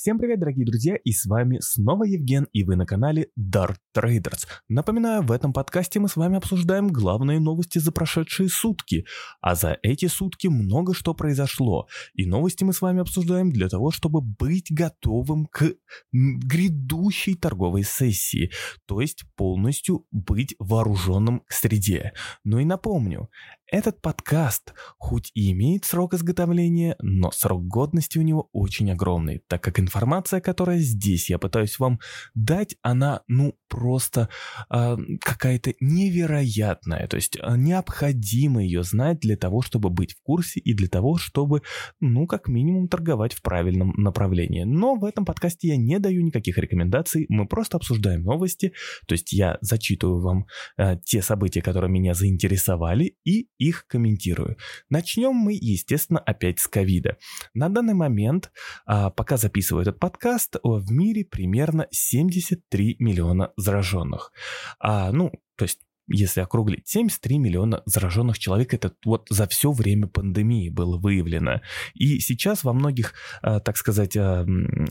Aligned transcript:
Всем 0.00 0.16
привет, 0.16 0.38
дорогие 0.38 0.64
друзья, 0.64 0.94
и 0.94 1.10
с 1.10 1.26
вами 1.26 1.58
снова 1.58 2.04
Евген, 2.04 2.46
и 2.52 2.62
вы 2.62 2.76
на 2.76 2.86
канале 2.86 3.30
Dart 3.36 3.78
Traders. 3.92 4.46
Напоминаю, 4.68 5.22
в 5.22 5.32
этом 5.32 5.52
подкасте 5.52 5.98
мы 5.98 6.08
с 6.08 6.14
вами 6.14 6.36
обсуждаем 6.36 6.86
главные 6.86 7.40
новости 7.40 7.80
за 7.80 7.90
прошедшие 7.90 8.48
сутки, 8.48 9.06
а 9.40 9.56
за 9.56 9.76
эти 9.82 10.06
сутки 10.06 10.46
много 10.46 10.94
что 10.94 11.14
произошло, 11.14 11.88
и 12.14 12.26
новости 12.26 12.62
мы 12.62 12.74
с 12.74 12.80
вами 12.80 13.00
обсуждаем 13.00 13.50
для 13.50 13.68
того, 13.68 13.90
чтобы 13.90 14.20
быть 14.20 14.70
готовым 14.70 15.46
к 15.46 15.74
грядущей 16.12 17.34
торговой 17.34 17.82
сессии, 17.82 18.52
то 18.86 19.00
есть 19.00 19.24
полностью 19.34 20.06
быть 20.12 20.54
вооруженным 20.60 21.40
к 21.40 21.52
среде. 21.52 22.12
Ну 22.44 22.60
и 22.60 22.64
напомню, 22.64 23.30
этот 23.70 24.00
подкаст 24.00 24.74
хоть 24.98 25.30
и 25.34 25.52
имеет 25.52 25.84
срок 25.84 26.14
изготовления, 26.14 26.96
но 27.00 27.30
срок 27.30 27.66
годности 27.66 28.18
у 28.18 28.22
него 28.22 28.48
очень 28.52 28.90
огромный, 28.90 29.42
так 29.46 29.62
как 29.62 29.78
информация, 29.78 30.40
которая 30.40 30.78
здесь 30.78 31.30
я 31.30 31.38
пытаюсь 31.38 31.78
вам 31.78 32.00
дать, 32.34 32.76
она, 32.82 33.22
ну, 33.28 33.54
просто 33.68 34.28
э, 34.70 34.96
какая-то 35.20 35.74
невероятная. 35.80 37.06
То 37.06 37.16
есть 37.16 37.36
э, 37.36 37.56
необходимо 37.56 38.62
ее 38.62 38.82
знать 38.82 39.20
для 39.20 39.36
того, 39.36 39.62
чтобы 39.62 39.90
быть 39.90 40.14
в 40.14 40.22
курсе 40.22 40.60
и 40.60 40.74
для 40.74 40.88
того, 40.88 41.18
чтобы, 41.18 41.62
ну, 42.00 42.26
как 42.26 42.48
минимум, 42.48 42.88
торговать 42.88 43.34
в 43.34 43.42
правильном 43.42 43.92
направлении. 43.96 44.64
Но 44.64 44.94
в 44.96 45.04
этом 45.04 45.24
подкасте 45.24 45.68
я 45.68 45.76
не 45.76 45.98
даю 45.98 46.22
никаких 46.22 46.58
рекомендаций, 46.58 47.26
мы 47.28 47.46
просто 47.46 47.76
обсуждаем 47.76 48.22
новости, 48.22 48.72
то 49.06 49.12
есть 49.12 49.32
я 49.32 49.58
зачитываю 49.60 50.20
вам 50.20 50.46
э, 50.78 50.96
те 51.04 51.22
события, 51.22 51.60
которые 51.60 51.90
меня 51.90 52.14
заинтересовали, 52.14 53.16
и 53.24 53.48
их 53.58 53.86
комментирую. 53.86 54.56
Начнем 54.88 55.32
мы, 55.32 55.52
естественно, 55.52 56.20
опять 56.20 56.60
с 56.60 56.66
ковида. 56.66 57.18
На 57.54 57.68
данный 57.68 57.94
момент, 57.94 58.50
а, 58.86 59.10
пока 59.10 59.36
записываю 59.36 59.82
этот 59.82 59.98
подкаст, 59.98 60.56
в 60.62 60.90
мире 60.90 61.24
примерно 61.24 61.86
73 61.90 62.96
миллиона 62.98 63.52
зараженных. 63.56 64.32
А, 64.78 65.12
ну, 65.12 65.32
то 65.56 65.64
есть 65.64 65.80
если 66.08 66.40
округлить, 66.40 66.88
73 66.88 67.38
миллиона 67.38 67.82
зараженных 67.86 68.38
человек 68.38 68.74
это 68.74 68.92
вот 69.04 69.26
за 69.30 69.46
все 69.46 69.72
время 69.72 70.06
пандемии 70.06 70.68
было 70.68 70.98
выявлено. 70.98 71.60
И 71.94 72.18
сейчас 72.20 72.64
во 72.64 72.72
многих, 72.72 73.14
э, 73.42 73.60
так 73.60 73.76
сказать, 73.76 74.16
э, 74.16 74.44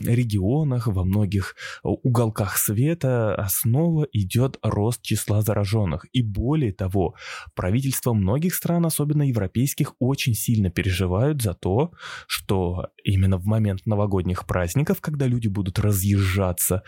регионах, 0.04 0.86
во 0.86 1.04
многих 1.04 1.56
уголках 1.82 2.56
света 2.56 3.46
снова 3.48 4.06
идет 4.12 4.58
рост 4.62 5.02
числа 5.02 5.42
зараженных. 5.42 6.06
И 6.12 6.22
более 6.22 6.72
того, 6.72 7.14
правительства 7.54 8.12
многих 8.12 8.54
стран, 8.54 8.86
особенно 8.86 9.22
европейских, 9.22 9.94
очень 9.98 10.34
сильно 10.34 10.70
переживают 10.70 11.42
за 11.42 11.54
то, 11.54 11.92
что 12.26 12.88
именно 13.04 13.38
в 13.38 13.46
момент 13.46 13.86
новогодних 13.86 14.46
праздников, 14.46 15.00
когда 15.00 15.26
люди 15.26 15.48
будут 15.48 15.78
разъезжаться 15.78 16.82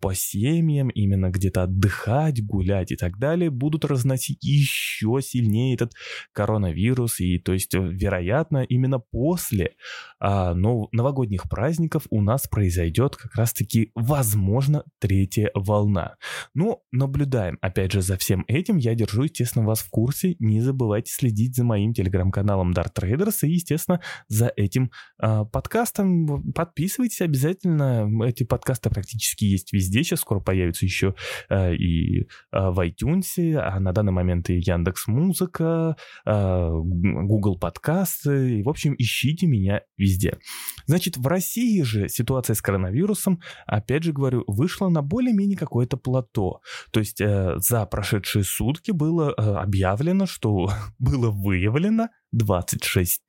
по 0.00 0.14
семьям, 0.14 0.88
именно 0.88 1.30
где-то 1.30 1.64
отдыхать, 1.64 2.44
гулять 2.44 2.92
и 2.92 2.96
так 2.96 3.18
далее, 3.18 3.50
будут 3.50 3.71
будут 3.72 3.90
разносить 3.90 4.44
еще 4.44 5.18
сильнее 5.22 5.74
этот 5.74 5.92
коронавирус. 6.32 7.20
И 7.20 7.38
то 7.38 7.52
есть, 7.52 7.74
вероятно, 7.74 8.62
именно 8.62 8.98
после 8.98 9.74
а, 10.20 10.54
нов- 10.54 10.88
новогодних 10.92 11.48
праздников 11.48 12.06
у 12.10 12.20
нас 12.20 12.46
произойдет 12.46 13.16
как 13.16 13.34
раз-таки, 13.34 13.90
возможно, 13.94 14.84
третья 15.00 15.50
волна. 15.54 16.16
Но 16.54 16.82
наблюдаем, 16.92 17.58
опять 17.60 17.92
же, 17.92 18.02
за 18.02 18.16
всем 18.16 18.44
этим. 18.46 18.76
Я 18.76 18.94
держу, 18.94 19.24
естественно, 19.24 19.64
вас 19.64 19.80
в 19.80 19.90
курсе. 19.90 20.36
Не 20.38 20.60
забывайте 20.60 21.10
следить 21.12 21.56
за 21.56 21.64
моим 21.64 21.94
телеграм-каналом 21.94 22.72
Dart 22.72 22.92
Traders 22.94 23.38
и, 23.42 23.52
естественно, 23.52 24.00
за 24.28 24.52
этим 24.54 24.90
а, 25.18 25.44
подкастом. 25.44 26.52
Подписывайтесь 26.52 27.22
обязательно. 27.22 28.08
Эти 28.24 28.44
подкасты 28.44 28.90
практически 28.90 29.44
есть 29.44 29.72
везде. 29.72 30.04
Сейчас 30.04 30.20
скоро 30.20 30.40
появятся 30.40 30.84
еще 30.84 31.14
а, 31.48 31.72
и 31.72 32.26
а, 32.50 32.70
в 32.70 32.80
iTunes, 32.86 33.24
а 33.62 33.80
на 33.80 33.92
данный 33.92 34.12
момент 34.12 34.50
и 34.50 34.54
Яндекс 34.54 35.06
Музыка, 35.06 35.96
а, 36.24 36.70
Google 36.70 37.58
подкасты, 37.58 38.58
и, 38.58 38.62
в 38.62 38.68
общем, 38.68 38.94
ищите 38.98 39.46
меня 39.46 39.82
везде. 39.96 40.38
Значит, 40.86 41.16
в 41.16 41.26
России 41.26 41.82
же 41.82 42.08
ситуация 42.08 42.54
с 42.54 42.62
коронавирусом, 42.62 43.40
опять 43.66 44.02
же 44.02 44.12
говорю, 44.12 44.44
вышла 44.46 44.88
на 44.88 45.02
более-менее 45.02 45.56
какое-то 45.56 45.96
плато. 45.96 46.60
То 46.90 47.00
есть 47.00 47.20
э, 47.20 47.54
за 47.58 47.86
прошедшие 47.86 48.44
сутки 48.44 48.90
было 48.90 49.34
э, 49.36 49.42
объявлено, 49.42 50.26
что 50.26 50.70
было 50.98 51.30
выявлено 51.30 52.08
26 52.32 53.22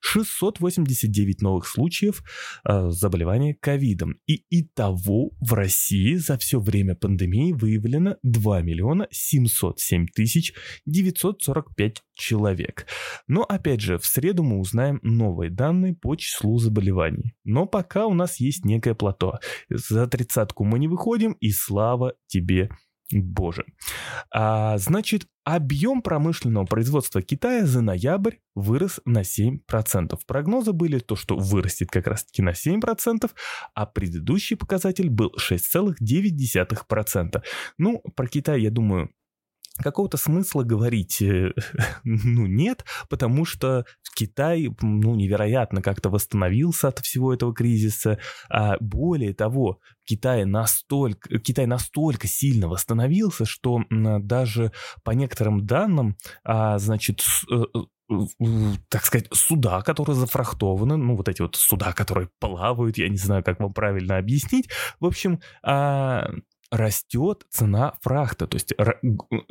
689 0.00 1.42
новых 1.42 1.66
случаев 1.66 2.22
э, 2.64 2.90
заболевания 2.90 3.54
ковидом. 3.54 4.20
И 4.26 4.44
итого 4.50 5.32
в 5.40 5.52
России 5.52 6.14
за 6.14 6.38
все 6.38 6.60
время 6.60 6.94
пандемии 6.94 7.52
выявлено 7.52 8.16
2 8.22 8.62
миллиона 8.62 9.08
707 9.10 10.06
тысяч 10.14 10.54
945 10.86 12.02
человек. 12.14 12.86
Но 13.26 13.42
опять 13.42 13.80
же, 13.80 13.98
в 13.98 14.06
среду 14.06 14.42
мы 14.42 14.58
узнаем 14.58 15.00
новые 15.02 15.50
данные 15.50 15.94
по 15.94 16.16
числу 16.16 16.58
заболеваний. 16.58 17.34
Но 17.44 17.66
пока 17.66 18.06
у 18.06 18.14
нас 18.14 18.40
есть 18.40 18.64
некое 18.64 18.94
плато. 18.94 19.38
За 19.68 20.06
тридцатку 20.06 20.64
мы 20.64 20.78
не 20.78 20.88
выходим, 20.88 21.32
и 21.32 21.50
слава 21.50 22.14
тебе, 22.26 22.70
Боже. 23.12 23.64
А, 24.32 24.78
значит, 24.78 25.26
объем 25.44 26.02
промышленного 26.02 26.66
производства 26.66 27.22
Китая 27.22 27.64
за 27.66 27.80
ноябрь 27.80 28.38
вырос 28.54 29.00
на 29.04 29.22
7%. 29.22 30.18
Прогнозы 30.26 30.72
были 30.72 30.98
то, 30.98 31.14
что 31.14 31.36
вырастет 31.36 31.88
как 31.90 32.08
раз-таки 32.08 32.42
на 32.42 32.50
7%, 32.50 33.30
а 33.74 33.86
предыдущий 33.86 34.56
показатель 34.56 35.08
был 35.08 35.32
6,9%. 35.38 37.42
Ну, 37.78 38.02
про 38.14 38.26
Китай, 38.26 38.62
я 38.62 38.70
думаю, 38.70 39.10
какого-то 39.82 40.16
смысла 40.16 40.62
говорить 40.62 41.20
э, 41.22 41.52
ну, 42.04 42.46
нет, 42.46 42.84
потому 43.08 43.44
что 43.44 43.84
Китай 44.14 44.68
ну, 44.80 45.14
невероятно 45.14 45.82
как-то 45.82 46.08
восстановился 46.08 46.88
от 46.88 47.00
всего 47.00 47.34
этого 47.34 47.54
кризиса. 47.54 48.18
А 48.48 48.76
более 48.80 49.34
того, 49.34 49.80
Китай 50.04 50.44
настолько, 50.44 51.38
Китай 51.38 51.66
настолько 51.66 52.26
сильно 52.26 52.68
восстановился, 52.68 53.44
что 53.44 53.82
даже 53.90 54.72
по 55.04 55.10
некоторым 55.10 55.66
данным, 55.66 56.16
а, 56.44 56.78
значит, 56.78 57.22
э, 57.50 57.62
так 58.88 59.04
сказать, 59.04 59.26
суда, 59.32 59.82
которые 59.82 60.16
зафрахтованы, 60.16 60.96
ну, 60.96 61.16
вот 61.16 61.28
эти 61.28 61.42
вот 61.42 61.56
суда, 61.56 61.92
которые 61.92 62.30
плавают, 62.38 62.98
я 62.98 63.08
не 63.08 63.16
знаю, 63.16 63.42
как 63.42 63.60
вам 63.60 63.72
правильно 63.72 64.18
объяснить. 64.18 64.68
В 65.00 65.06
общем, 65.06 65.40
а, 65.62 66.30
растет 66.70 67.44
цена 67.50 67.94
фрахта. 68.00 68.46
То 68.46 68.56
есть, 68.56 68.74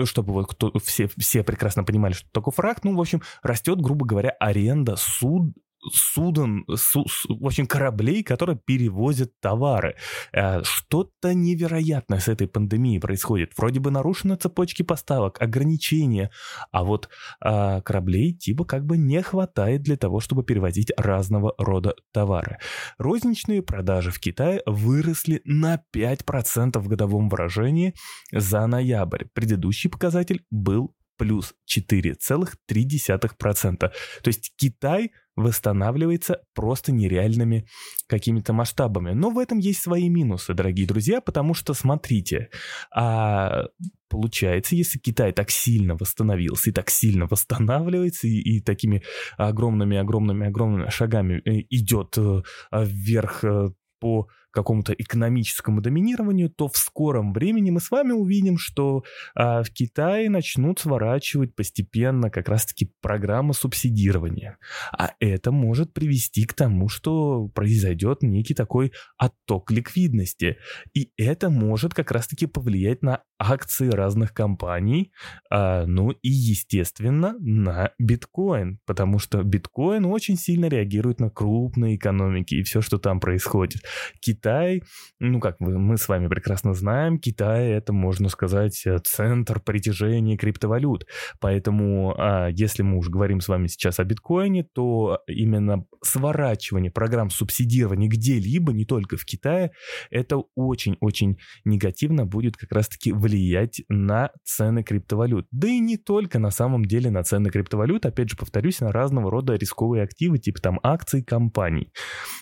чтобы 0.10 0.34
вот 0.34 0.48
кто, 0.48 0.72
все, 0.80 1.10
все 1.18 1.44
прекрасно 1.44 1.84
понимали, 1.84 2.14
что 2.14 2.30
такое 2.32 2.52
фрахт, 2.52 2.84
ну, 2.84 2.96
в 2.96 3.02
общем, 3.02 3.22
растет, 3.42 3.82
грубо 3.82 4.06
говоря, 4.06 4.32
аренда 4.40 4.96
суд, 4.98 5.54
суден, 5.94 6.66
су, 6.76 7.06
в 7.30 7.46
общем, 7.46 7.68
кораблей, 7.68 8.24
которые 8.24 8.58
перевозят 8.58 9.32
товары. 9.40 9.96
Э, 10.34 10.64
что-то 10.64 11.34
невероятное 11.34 12.20
с 12.20 12.28
этой 12.28 12.48
пандемией 12.48 13.00
происходит. 13.00 13.54
Вроде 13.58 13.80
бы 13.80 13.92
нарушены 13.92 14.36
цепочки 14.36 14.84
поставок, 14.84 15.42
ограничения, 15.42 16.32
а 16.72 16.84
вот 16.84 17.10
а, 17.42 17.82
кораблей 17.82 18.34
типа 18.34 18.66
как 18.66 18.86
бы 18.86 18.98
не 18.98 19.22
хватает 19.22 19.84
для 19.84 19.98
того, 19.98 20.20
чтобы 20.20 20.44
перевозить 20.44 20.92
разного 20.98 21.54
рода 21.58 21.96
товары. 22.12 22.58
Розничные 22.98 23.62
продажи 23.62 24.12
в 24.12 24.20
Китае 24.20 24.62
выросли 24.66 25.42
на 25.46 25.82
5% 25.96 26.80
в 26.80 26.88
годовом 26.88 27.30
выражении 27.30 27.94
за 28.32 28.66
ноябрь. 28.68 29.26
Предыдущий 29.34 29.90
показатель 29.90 30.44
был 30.50 30.94
плюс 31.18 31.54
4,3%. 31.68 33.78
То 33.78 33.92
есть 34.26 34.54
Китай 34.56 35.12
восстанавливается 35.36 36.42
просто 36.54 36.92
нереальными 36.92 37.68
какими-то 38.08 38.54
масштабами. 38.54 39.12
Но 39.12 39.30
в 39.30 39.40
этом 39.40 39.58
есть 39.58 39.82
свои 39.82 40.10
минусы, 40.10 40.54
дорогие 40.54 40.88
друзья, 40.88 41.20
потому 41.20 41.54
что, 41.54 41.74
смотрите, 41.74 42.50
а, 42.94 43.66
получается, 44.10 44.76
если 44.76 44.98
Китай 44.98 45.34
так 45.34 45.52
сильно 45.52 45.96
восстановился 45.96 46.70
и 46.70 46.74
так 46.74 46.90
сильно 46.90 47.28
восстанавливается 47.28 48.28
и, 48.28 48.40
и 48.40 48.62
такими 48.62 49.04
огромными-огромными-огромными 49.38 50.90
шагами 50.90 51.42
э, 51.46 51.66
идет 51.70 52.18
э, 52.18 52.42
вверх 52.72 53.44
э, 53.44 53.70
по 54.00 54.28
какому-то 54.56 54.94
экономическому 54.94 55.82
доминированию, 55.82 56.50
то 56.50 56.68
в 56.68 56.78
скором 56.78 57.34
времени 57.34 57.70
мы 57.70 57.80
с 57.80 57.92
вами 57.92 58.14
увидим, 58.14 58.58
что 58.58 59.04
а, 59.36 59.62
в 59.62 59.70
Китае 59.70 60.30
начнут 60.30 60.80
сворачивать 60.80 61.54
постепенно 61.54 62.30
как 62.30 62.50
раз-таки 62.50 62.92
программы 63.02 63.54
субсидирования. 63.54 64.58
А 64.92 65.12
это 65.20 65.52
может 65.52 65.94
привести 65.94 66.46
к 66.46 66.54
тому, 66.54 66.90
что 66.90 67.50
произойдет 67.50 68.24
некий 68.24 68.54
такой 68.54 68.94
отток 69.18 69.72
ликвидности. 69.72 70.58
И 70.94 71.12
это 71.18 71.50
может 71.50 71.94
как 71.94 72.12
раз-таки 72.12 72.48
повлиять 72.48 73.02
на 73.02 73.22
акции 73.38 73.90
разных 73.90 74.34
компаний, 74.34 75.12
а, 75.50 75.86
ну 75.86 76.12
и, 76.12 76.30
естественно, 76.30 77.36
на 77.40 77.92
биткоин, 78.00 78.80
потому 78.86 79.20
что 79.20 79.44
биткоин 79.44 80.06
очень 80.06 80.38
сильно 80.38 80.68
реагирует 80.68 81.20
на 81.20 81.30
крупные 81.30 81.96
экономики 81.96 82.56
и 82.56 82.64
все, 82.64 82.82
что 82.82 82.98
там 82.98 83.20
происходит. 83.20 83.82
Китай, 84.20 84.84
ну 85.20 85.40
как 85.40 85.60
мы 85.60 85.98
с 85.98 86.08
вами 86.08 86.28
прекрасно 86.28 86.74
знаем, 86.74 87.20
Китай 87.20 87.70
это, 87.72 87.94
можно 87.94 88.30
сказать, 88.30 88.86
центр 89.04 89.60
притяжения 89.60 90.38
криптовалют. 90.38 91.06
Поэтому, 91.40 92.16
а, 92.18 92.48
если 92.50 92.84
мы 92.84 92.98
уже 92.98 93.12
говорим 93.12 93.42
с 93.42 93.48
вами 93.48 93.68
сейчас 93.68 94.00
о 94.00 94.04
биткоине, 94.04 94.64
то 94.64 95.20
именно 95.28 95.86
сворачивание 96.04 96.92
программ 96.92 97.30
субсидирования 97.30 98.10
где-либо, 98.10 98.72
не 98.74 98.86
только 98.86 99.18
в 99.18 99.26
Китае, 99.26 99.72
это 100.10 100.38
очень-очень 100.56 101.38
негативно 101.66 102.26
будет 102.26 102.58
как 102.58 102.72
раз-таки 102.72 103.12
влиять 103.26 103.82
на 103.90 104.30
цены 104.44 104.84
криптовалют. 104.84 105.48
Да 105.52 105.68
и 105.68 105.80
не 105.80 105.98
только 105.98 106.38
на 106.38 106.52
самом 106.52 106.86
деле 106.86 107.10
на 107.10 107.24
цены 107.24 107.50
криптовалют, 107.50 108.06
опять 108.06 108.30
же 108.30 108.38
повторюсь, 108.38 108.82
на 108.82 108.92
разного 108.92 109.32
рода 109.32 109.56
рисковые 109.56 110.04
активы, 110.04 110.38
типа 110.38 110.62
там 110.62 110.80
акций 110.84 111.24
компаний. 111.24 111.92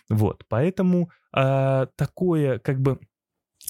Вот, 0.10 0.44
поэтому 0.50 1.10
э, 1.36 1.88
такое 1.96 2.60
как 2.60 2.82
бы 2.82 3.00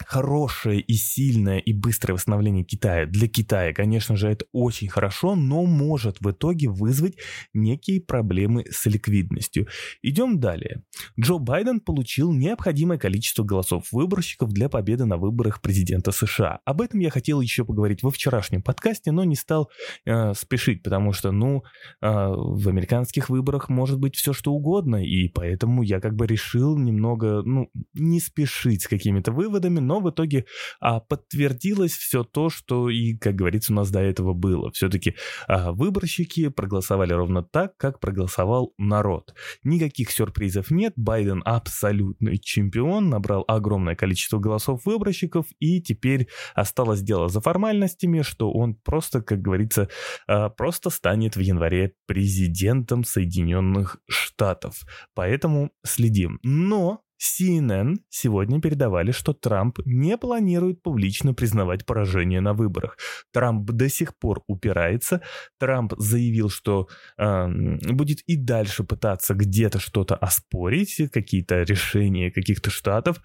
хорошее 0.05 0.81
и 0.81 0.93
сильное 0.93 1.59
и 1.59 1.73
быстрое 1.73 2.15
восстановление 2.15 2.63
Китая 2.63 3.05
для 3.05 3.27
Китая, 3.27 3.73
конечно 3.73 4.15
же, 4.15 4.29
это 4.29 4.45
очень 4.51 4.87
хорошо, 4.87 5.35
но 5.35 5.65
может 5.65 6.17
в 6.19 6.31
итоге 6.31 6.69
вызвать 6.69 7.15
некие 7.53 8.01
проблемы 8.01 8.65
с 8.69 8.85
ликвидностью. 8.85 9.67
Идем 10.01 10.39
далее. 10.39 10.83
Джо 11.19 11.37
Байден 11.37 11.79
получил 11.79 12.31
необходимое 12.31 12.97
количество 12.97 13.43
голосов 13.43 13.91
выборщиков 13.91 14.51
для 14.51 14.69
победы 14.69 15.05
на 15.05 15.17
выборах 15.17 15.61
президента 15.61 16.11
США. 16.11 16.59
Об 16.65 16.81
этом 16.81 16.99
я 16.99 17.09
хотел 17.09 17.41
еще 17.41 17.65
поговорить 17.65 18.03
во 18.03 18.11
вчерашнем 18.11 18.61
подкасте, 18.61 19.11
но 19.11 19.23
не 19.23 19.35
стал 19.35 19.69
э, 20.05 20.33
спешить, 20.33 20.83
потому 20.83 21.13
что, 21.13 21.31
ну, 21.31 21.63
э, 22.01 22.07
в 22.09 22.67
американских 22.67 23.29
выборах 23.29 23.69
может 23.69 23.99
быть 23.99 24.15
все 24.15 24.33
что 24.33 24.53
угодно, 24.53 25.03
и 25.03 25.27
поэтому 25.27 25.83
я 25.83 25.99
как 25.99 26.15
бы 26.15 26.25
решил 26.27 26.77
немного, 26.77 27.41
ну, 27.43 27.69
не 27.93 28.19
спешить 28.19 28.83
с 28.83 28.87
какими-то 28.87 29.31
выводами, 29.31 29.79
но 29.79 29.92
в 29.99 30.09
итоге 30.09 30.45
а, 30.79 30.99
подтвердилось 30.99 31.93
все 31.93 32.23
то, 32.23 32.49
что 32.49 32.89
и, 32.89 33.15
как 33.15 33.35
говорится, 33.35 33.73
у 33.73 33.75
нас 33.75 33.91
до 33.91 33.99
этого 33.99 34.33
было. 34.33 34.71
Все-таки 34.71 35.15
а, 35.47 35.71
выборщики 35.71 36.49
проголосовали 36.49 37.13
ровно 37.13 37.43
так, 37.43 37.77
как 37.77 37.99
проголосовал 37.99 38.73
народ. 38.77 39.33
Никаких 39.63 40.11
сюрпризов 40.11 40.71
нет, 40.71 40.93
Байден 40.95 41.41
абсолютный 41.45 42.37
чемпион, 42.37 43.09
набрал 43.09 43.43
огромное 43.47 43.95
количество 43.95 44.39
голосов 44.39 44.85
выборщиков, 44.85 45.45
и 45.59 45.81
теперь 45.81 46.27
осталось 46.55 47.01
дело 47.01 47.29
за 47.29 47.41
формальностями, 47.41 48.21
что 48.21 48.51
он 48.51 48.75
просто, 48.75 49.21
как 49.21 49.41
говорится, 49.41 49.89
а, 50.27 50.49
просто 50.49 50.89
станет 50.89 51.35
в 51.35 51.39
январе 51.39 51.93
президентом 52.05 53.03
Соединенных 53.03 53.97
Штатов. 54.07 54.81
Поэтому 55.13 55.71
следим. 55.83 56.39
Но 56.43 57.01
CNN 57.23 57.95
сегодня 58.09 58.59
передавали, 58.61 59.11
что 59.11 59.33
Трамп 59.33 59.79
не 59.85 60.17
планирует 60.17 60.81
публично 60.81 61.33
признавать 61.33 61.85
поражение 61.85 62.41
на 62.41 62.53
выборах. 62.53 62.97
Трамп 63.31 63.69
до 63.71 63.89
сих 63.89 64.17
пор 64.17 64.43
упирается. 64.47 65.21
Трамп 65.59 65.93
заявил, 65.97 66.49
что 66.49 66.87
э, 67.17 67.47
будет 67.93 68.21
и 68.27 68.35
дальше 68.35 68.83
пытаться 68.83 69.33
где-то 69.33 69.79
что-то 69.79 70.15
оспорить, 70.15 71.01
какие-то 71.11 71.63
решения 71.63 72.31
каких-то 72.31 72.69
штатов. 72.69 73.21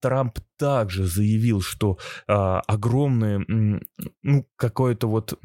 Трамп 0.00 0.38
также 0.58 1.04
заявил, 1.04 1.60
что 1.62 1.98
э, 2.28 2.32
огромное, 2.32 3.44
ну, 4.22 4.46
какое-то 4.56 5.08
вот 5.08 5.38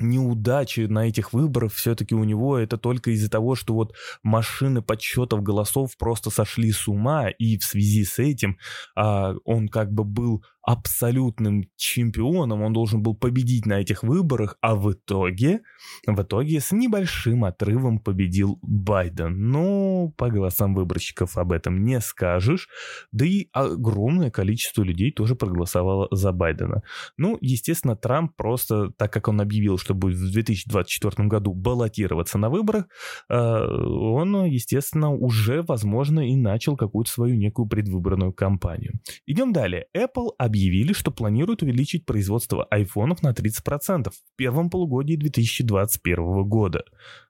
неудачи 0.00 0.80
на 0.80 1.08
этих 1.08 1.32
выборах 1.32 1.72
все-таки 1.72 2.14
у 2.14 2.24
него 2.24 2.58
это 2.58 2.76
только 2.76 3.10
из-за 3.10 3.30
того, 3.30 3.54
что 3.54 3.74
вот 3.74 3.94
машины 4.22 4.82
подсчетов 4.82 5.42
голосов 5.42 5.96
просто 5.98 6.30
сошли 6.30 6.72
с 6.72 6.88
ума, 6.88 7.28
и 7.28 7.58
в 7.58 7.64
связи 7.64 8.04
с 8.04 8.18
этим 8.18 8.58
а, 8.96 9.34
он 9.44 9.68
как 9.68 9.92
бы 9.92 10.04
был 10.04 10.44
абсолютным 10.62 11.64
чемпионом, 11.76 12.62
он 12.62 12.72
должен 12.72 13.02
был 13.02 13.14
победить 13.14 13.66
на 13.66 13.80
этих 13.80 14.02
выборах, 14.02 14.56
а 14.60 14.74
в 14.74 14.92
итоге, 14.92 15.60
в 16.06 16.20
итоге 16.20 16.60
с 16.60 16.72
небольшим 16.72 17.44
отрывом 17.44 17.98
победил 17.98 18.58
Байден. 18.62 19.50
Но 19.50 20.12
по 20.16 20.28
голосам 20.28 20.74
выборщиков 20.74 21.36
об 21.36 21.52
этом 21.52 21.84
не 21.84 22.00
скажешь, 22.00 22.68
да 23.12 23.24
и 23.24 23.48
огромное 23.52 24.30
количество 24.30 24.82
людей 24.82 25.12
тоже 25.12 25.34
проголосовало 25.34 26.08
за 26.10 26.32
Байдена. 26.32 26.82
Ну, 27.16 27.38
естественно, 27.40 27.96
Трамп 27.96 28.36
просто, 28.36 28.90
так 28.96 29.12
как 29.12 29.28
он 29.28 29.40
объявил, 29.40 29.78
что 29.78 29.94
будет 29.94 30.18
в 30.18 30.32
2024 30.32 31.28
году 31.28 31.54
баллотироваться 31.54 32.38
на 32.38 32.50
выборах, 32.50 32.86
э, 33.28 33.34
он, 33.34 34.44
естественно, 34.44 35.10
уже, 35.10 35.62
возможно, 35.62 36.20
и 36.20 36.36
начал 36.36 36.76
какую-то 36.76 37.10
свою 37.10 37.36
некую 37.36 37.66
предвыборную 37.66 38.32
кампанию. 38.32 38.92
Идем 39.26 39.52
далее. 39.52 39.86
Apple 39.96 40.30
объявили, 40.50 40.92
что 40.92 41.12
планируют 41.12 41.62
увеличить 41.62 42.04
производство 42.04 42.64
айфонов 42.64 43.22
на 43.22 43.30
30% 43.30 44.10
в 44.10 44.36
первом 44.36 44.68
полугодии 44.68 45.14
2021 45.16 46.44
года. 46.48 46.82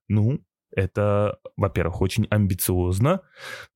Ну, 0.08 0.40
это, 0.75 1.38
во-первых, 1.56 2.00
очень 2.00 2.26
амбициозно, 2.31 3.22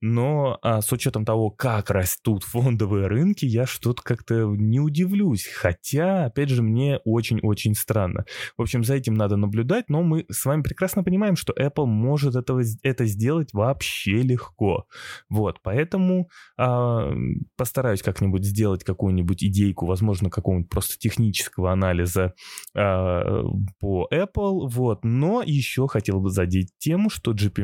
но 0.01 0.57
а, 0.61 0.81
с 0.81 0.91
учетом 0.91 1.25
того, 1.25 1.49
как 1.49 1.89
растут 1.89 2.43
фондовые 2.43 3.07
рынки, 3.07 3.45
я 3.45 3.65
что-то 3.65 4.01
как-то 4.01 4.45
не 4.45 4.79
удивлюсь. 4.79 5.47
Хотя, 5.47 6.25
опять 6.25 6.49
же, 6.49 6.61
мне 6.61 6.99
очень-очень 7.03 7.75
странно. 7.75 8.25
В 8.57 8.61
общем, 8.61 8.83
за 8.83 8.95
этим 8.95 9.13
надо 9.13 9.35
наблюдать, 9.35 9.89
но 9.89 10.03
мы 10.03 10.25
с 10.29 10.45
вами 10.45 10.61
прекрасно 10.61 11.03
понимаем, 11.03 11.35
что 11.35 11.53
Apple 11.53 11.85
может 11.85 12.35
этого, 12.35 12.63
это 12.83 13.05
сделать 13.05 13.49
вообще 13.53 14.21
легко. 14.21 14.85
Вот, 15.29 15.59
поэтому 15.61 16.29
а, 16.57 17.11
постараюсь 17.57 18.01
как-нибудь 18.01 18.45
сделать 18.45 18.83
какую-нибудь 18.83 19.43
идейку, 19.43 19.85
возможно, 19.85 20.29
какого-нибудь 20.29 20.69
просто 20.69 20.97
технического 20.97 21.71
анализа 21.71 22.33
а, 22.75 23.43
по 23.79 24.07
Apple, 24.13 24.69
вот, 24.69 25.03
но 25.03 25.41
еще 25.45 25.87
хотел 25.87 26.21
бы 26.21 26.29
задеть 26.29 26.69
тему, 26.85 27.09
что 27.09 27.33
GP, 27.33 27.63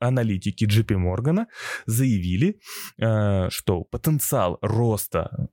аналитики 0.00 0.64
JP 0.64 0.96
Morgan 0.96 1.46
заявили, 1.86 2.58
э, 2.98 3.50
что 3.50 3.84
потенциал 3.84 4.58
роста 4.62 5.48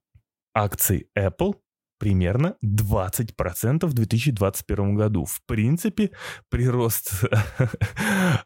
акций 0.54 1.08
Apple 1.18 1.54
примерно 2.04 2.56
20% 2.62 3.86
в 3.86 3.94
2021 3.94 4.96
году. 4.96 5.24
В 5.24 5.42
принципе, 5.46 6.12
прирост, 6.50 7.24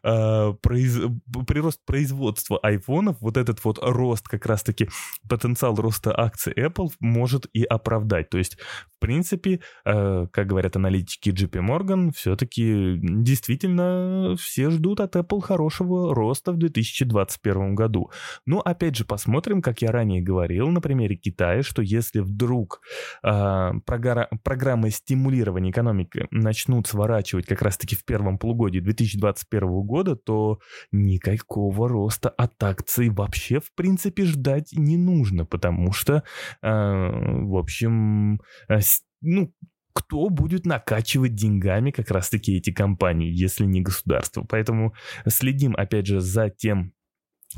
э, 0.04 0.52
прирост 0.62 1.80
производства 1.84 2.60
айфонов, 2.62 3.16
вот 3.20 3.36
этот 3.36 3.64
вот 3.64 3.80
рост, 3.82 4.28
как 4.28 4.46
раз-таки 4.46 4.88
потенциал 5.28 5.74
роста 5.74 6.16
акций 6.16 6.52
Apple 6.52 6.90
может 7.00 7.48
и 7.52 7.64
оправдать. 7.64 8.30
То 8.30 8.38
есть, 8.38 8.58
в 8.96 9.00
принципе, 9.00 9.58
э, 9.84 10.26
как 10.30 10.46
говорят 10.46 10.76
аналитики 10.76 11.30
JP 11.30 11.60
Morgan, 11.60 12.12
все-таки 12.14 13.00
действительно 13.02 14.36
все 14.38 14.70
ждут 14.70 15.00
от 15.00 15.16
Apple 15.16 15.40
хорошего 15.40 16.14
роста 16.14 16.52
в 16.52 16.58
2021 16.58 17.74
году. 17.74 18.12
Но 18.46 18.60
опять 18.60 18.94
же, 18.94 19.04
посмотрим, 19.04 19.62
как 19.62 19.82
я 19.82 19.90
ранее 19.90 20.22
говорил 20.22 20.68
на 20.68 20.80
примере 20.80 21.16
Китая, 21.16 21.64
что 21.64 21.82
если 21.82 22.20
вдруг 22.20 22.82
э, 23.24 23.47
программы 23.84 24.90
стимулирования 24.90 25.70
экономики 25.70 26.26
начнут 26.30 26.86
сворачивать 26.86 27.46
как 27.46 27.62
раз-таки 27.62 27.96
в 27.96 28.04
первом 28.04 28.38
полугодии 28.38 28.80
2021 28.80 29.68
года, 29.82 30.16
то 30.16 30.58
никакого 30.92 31.88
роста 31.88 32.28
от 32.28 32.62
акций 32.62 33.08
вообще 33.08 33.60
в 33.60 33.74
принципе 33.74 34.24
ждать 34.24 34.72
не 34.72 34.96
нужно, 34.96 35.44
потому 35.44 35.92
что, 35.92 36.22
а, 36.62 37.10
в 37.10 37.56
общем, 37.56 38.40
а, 38.68 38.78
ну, 39.20 39.52
кто 39.92 40.28
будет 40.28 40.64
накачивать 40.64 41.34
деньгами 41.34 41.90
как 41.90 42.10
раз-таки 42.12 42.56
эти 42.56 42.70
компании, 42.72 43.32
если 43.32 43.64
не 43.64 43.80
государство. 43.80 44.44
Поэтому 44.48 44.94
следим, 45.26 45.74
опять 45.76 46.06
же, 46.06 46.20
за 46.20 46.50
тем, 46.50 46.92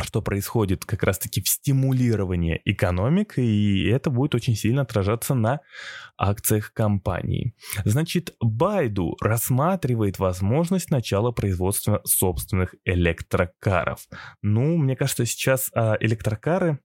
что 0.02 0.22
происходит 0.22 0.84
как 0.84 1.02
раз-таки 1.02 1.42
в 1.42 1.48
стимулировании 1.48 2.60
экономик, 2.64 3.38
и 3.38 3.86
это 3.88 4.10
будет 4.10 4.34
очень 4.34 4.54
сильно 4.54 4.82
отражаться 4.82 5.34
на 5.34 5.60
акциях 6.16 6.72
компании. 6.72 7.54
Значит, 7.84 8.34
Байду 8.40 9.16
рассматривает 9.20 10.18
возможность 10.18 10.90
начала 10.90 11.32
производства 11.32 12.00
собственных 12.04 12.74
электрокаров. 12.84 14.06
Ну, 14.42 14.76
мне 14.76 14.96
кажется, 14.96 15.26
сейчас 15.26 15.70
а, 15.74 15.96
электрокары 16.00 16.78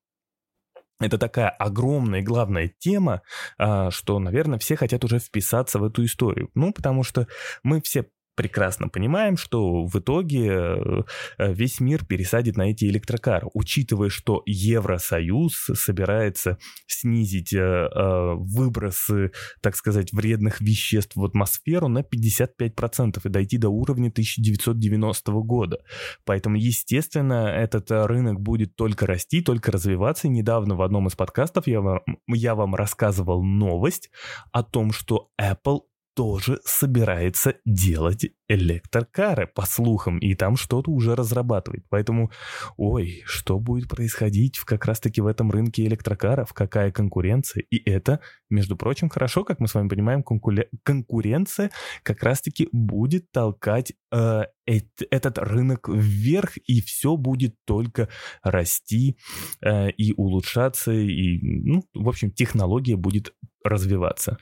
это 1.01 1.17
такая 1.17 1.49
огромная 1.49 2.21
и 2.21 2.23
главная 2.23 2.71
тема, 2.79 3.21
а, 3.57 3.91
что, 3.91 4.17
наверное, 4.19 4.59
все 4.59 4.77
хотят 4.77 5.03
уже 5.03 5.19
вписаться 5.19 5.77
в 5.77 5.83
эту 5.83 6.05
историю. 6.05 6.49
Ну, 6.55 6.71
потому 6.71 7.03
что 7.03 7.27
мы 7.63 7.81
все 7.81 8.07
прекрасно 8.35 8.89
понимаем, 8.89 9.37
что 9.37 9.85
в 9.85 9.97
итоге 9.97 10.47
э, 10.47 11.03
э, 11.37 11.53
весь 11.53 11.79
мир 11.79 12.05
пересадит 12.05 12.57
на 12.57 12.69
эти 12.69 12.85
электрокары, 12.85 13.47
учитывая, 13.53 14.09
что 14.09 14.43
Евросоюз 14.45 15.71
собирается 15.73 16.57
снизить 16.87 17.53
э, 17.53 17.87
выбросы, 18.35 19.31
так 19.61 19.75
сказать, 19.75 20.11
вредных 20.11 20.61
веществ 20.61 21.15
в 21.15 21.23
атмосферу 21.23 21.87
на 21.87 21.99
55% 21.99 23.21
и 23.23 23.29
дойти 23.29 23.57
до 23.57 23.69
уровня 23.69 24.09
1990 24.09 25.31
года. 25.31 25.79
Поэтому, 26.25 26.57
естественно, 26.57 27.47
этот 27.47 27.89
рынок 27.89 28.39
будет 28.41 28.75
только 28.75 29.05
расти, 29.05 29.41
только 29.41 29.71
развиваться. 29.71 30.27
И 30.27 30.31
недавно 30.31 30.75
в 30.75 30.81
одном 30.81 31.07
из 31.07 31.15
подкастов 31.15 31.67
я 31.67 31.81
вам, 31.81 32.01
я 32.27 32.55
вам 32.55 32.75
рассказывал 32.75 33.43
новость 33.43 34.09
о 34.51 34.63
том, 34.63 34.91
что 34.91 35.29
Apple 35.39 35.81
тоже 36.15 36.59
собирается 36.63 37.55
делать 37.65 38.31
электрокары, 38.47 39.47
по 39.47 39.65
слухам, 39.65 40.17
и 40.19 40.33
там 40.33 40.55
что-то 40.55 40.91
уже 40.91 41.13
разрабатывает. 41.15 41.83
Поэтому, 41.89 42.31
ой, 42.77 43.23
что 43.25 43.59
будет 43.59 43.89
происходить 43.89 44.57
как 44.59 44.85
раз-таки 44.85 45.21
в 45.21 45.27
этом 45.27 45.51
рынке 45.51 45.85
электрокаров, 45.85 46.53
какая 46.53 46.91
конкуренция. 46.91 47.63
И 47.69 47.77
это, 47.89 48.21
между 48.49 48.77
прочим, 48.77 49.09
хорошо, 49.09 49.43
как 49.43 49.59
мы 49.59 49.67
с 49.67 49.73
вами 49.73 49.89
понимаем, 49.89 50.23
конкуля... 50.23 50.67
конкуренция 50.83 51.71
как 52.03 52.23
раз-таки 52.23 52.69
будет 52.71 53.29
толкать 53.31 53.93
э, 54.11 54.43
этот 54.65 55.37
рынок 55.37 55.89
вверх, 55.89 56.57
и 56.57 56.81
все 56.81 57.17
будет 57.17 57.55
только 57.65 58.07
расти 58.41 59.17
э, 59.61 59.89
и 59.91 60.13
улучшаться, 60.13 60.93
и, 60.93 61.39
ну, 61.41 61.83
в 61.93 62.07
общем, 62.07 62.31
технология 62.31 62.95
будет 62.95 63.33
развиваться. 63.63 64.37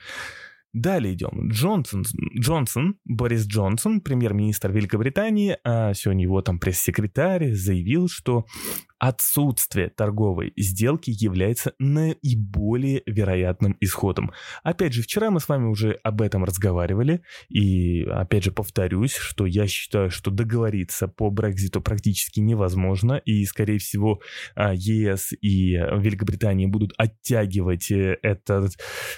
Далее 0.74 1.14
идем. 1.14 1.50
Джонсон, 1.50 2.04
Джонсон, 2.36 2.96
Борис 3.04 3.46
Джонсон, 3.46 4.00
премьер-министр 4.00 4.72
Великобритании, 4.72 5.56
а 5.62 5.94
сегодня 5.94 6.24
его 6.24 6.42
там 6.42 6.58
пресс-секретарь 6.58 7.52
заявил, 7.52 8.08
что 8.08 8.44
отсутствие 9.08 9.90
торговой 9.90 10.54
сделки 10.56 11.10
является 11.10 11.74
наиболее 11.78 13.02
вероятным 13.04 13.76
исходом. 13.80 14.32
Опять 14.62 14.94
же, 14.94 15.02
вчера 15.02 15.30
мы 15.30 15.40
с 15.40 15.48
вами 15.48 15.66
уже 15.66 15.92
об 16.02 16.22
этом 16.22 16.42
разговаривали, 16.42 17.20
и 17.50 18.02
опять 18.04 18.44
же 18.44 18.50
повторюсь, 18.50 19.14
что 19.14 19.44
я 19.44 19.66
считаю, 19.66 20.08
что 20.08 20.30
договориться 20.30 21.06
по 21.06 21.28
Брекзиту 21.28 21.82
практически 21.82 22.40
невозможно, 22.40 23.16
и, 23.16 23.44
скорее 23.44 23.78
всего, 23.78 24.22
а, 24.54 24.72
ЕС 24.74 25.34
и 25.38 25.72
Великобритания 25.72 26.66
будут 26.66 26.92
оттягивать 26.96 27.90
э, 27.90 28.16
этот, 28.22 28.72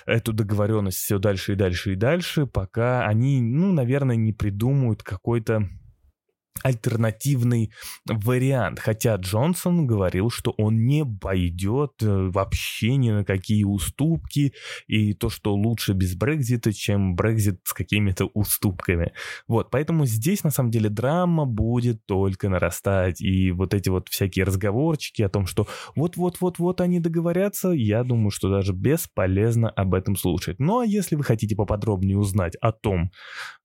эту 0.05 0.33
договоренность 0.33 0.99
все 0.99 1.21
дальше 1.21 1.52
и 1.52 1.57
дальше 1.57 1.93
и 1.93 1.97
дальше, 1.97 2.47
пока 2.47 3.07
они, 3.07 3.40
ну, 3.40 3.71
наверное, 3.73 4.16
не 4.16 4.33
придумают 4.33 5.05
какой-то 5.05 5.69
альтернативный 6.63 7.73
вариант. 8.07 8.81
Хотя 8.81 9.17
Джонсон 9.17 9.87
говорил, 9.87 10.31
что 10.31 10.53
он 10.57 10.85
не 10.87 11.05
пойдет 11.05 11.93
э, 12.03 12.31
вообще 12.31 12.97
ни 12.97 13.11
на 13.11 13.25
какие 13.25 13.65
уступки, 13.65 14.53
и 14.87 15.15
то, 15.15 15.31
что 15.31 15.55
лучше 15.55 15.93
без 15.93 16.15
Брекзита, 16.17 16.73
чем 16.73 17.15
Брекзит 17.15 17.61
с 17.65 17.73
какими-то 17.73 18.27
уступками. 18.27 19.13
Вот, 19.49 19.71
поэтому 19.71 20.07
здесь, 20.07 20.45
на 20.45 20.51
самом 20.51 20.71
деле, 20.71 20.89
драма 20.89 21.47
будет 21.47 22.05
только 22.07 22.49
нарастать, 22.49 23.21
и 23.21 23.51
вот 23.53 23.75
эти 23.75 23.89
вот 23.89 24.09
всякие 24.09 24.45
разговорчики 24.45 25.23
о 25.23 25.29
том, 25.29 25.47
что 25.47 25.67
вот-вот-вот-вот 25.95 26.81
они 26.81 27.01
договорятся, 27.01 27.71
я 27.71 28.05
думаю, 28.05 28.31
что 28.31 28.51
даже 28.51 28.73
бесполезно 28.73 29.71
об 29.71 29.95
этом 29.95 30.17
слушать. 30.17 30.59
Ну, 30.59 30.81
а 30.81 30.87
если 30.87 31.17
вы 31.17 31.25
хотите 31.25 31.57
поподробнее 31.57 32.19
узнать 32.19 32.57
о 32.61 32.73
том, 32.73 33.11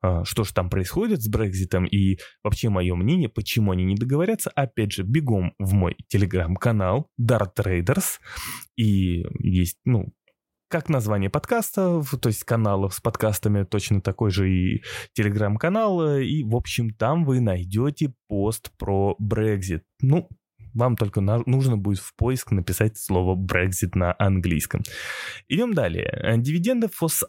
а, 0.02 0.24
что 0.26 0.44
же 0.44 0.54
там 0.54 0.70
происходит 0.70 1.22
с 1.22 1.28
Брекзитом 1.28 1.86
и 1.86 2.18
вообще 2.44 2.70
мое 2.82 2.96
мнение, 2.96 3.30
почему 3.30 3.72
они 3.72 3.86
не 3.86 3.96
договорятся, 3.96 4.50
опять 4.50 4.92
же, 4.92 5.04
бегом 5.04 5.54
в 5.60 5.74
мой 5.74 5.96
телеграм-канал 6.08 7.08
Dart 7.22 7.52
Traders. 7.56 8.20
И 8.76 9.24
есть, 9.40 9.78
ну, 9.86 10.12
как 10.68 10.90
название 10.90 11.30
подкаста, 11.30 12.02
то 12.20 12.30
есть 12.30 12.44
каналов 12.44 12.96
с 12.96 13.00
подкастами, 13.00 13.64
точно 13.66 14.02
такой 14.02 14.32
же 14.32 14.52
и 14.52 14.82
телеграм-канал. 15.14 16.18
И, 16.18 16.44
в 16.44 16.56
общем, 16.56 16.90
там 16.90 17.24
вы 17.24 17.40
найдете 17.40 18.14
пост 18.28 18.72
про 18.80 19.16
Brexit. 19.22 19.82
Ну, 20.02 20.28
вам 20.74 20.96
только 20.96 21.22
нужно 21.22 21.78
будет 21.78 22.00
в 22.00 22.16
поиск 22.16 22.52
написать 22.52 22.98
слово 22.98 23.36
Brexit 23.36 23.92
на 23.94 24.16
английском. 24.18 24.82
Идем 25.50 25.74
далее. 25.74 26.36
Дивиденды 26.38 26.88
ФОС 26.88 27.26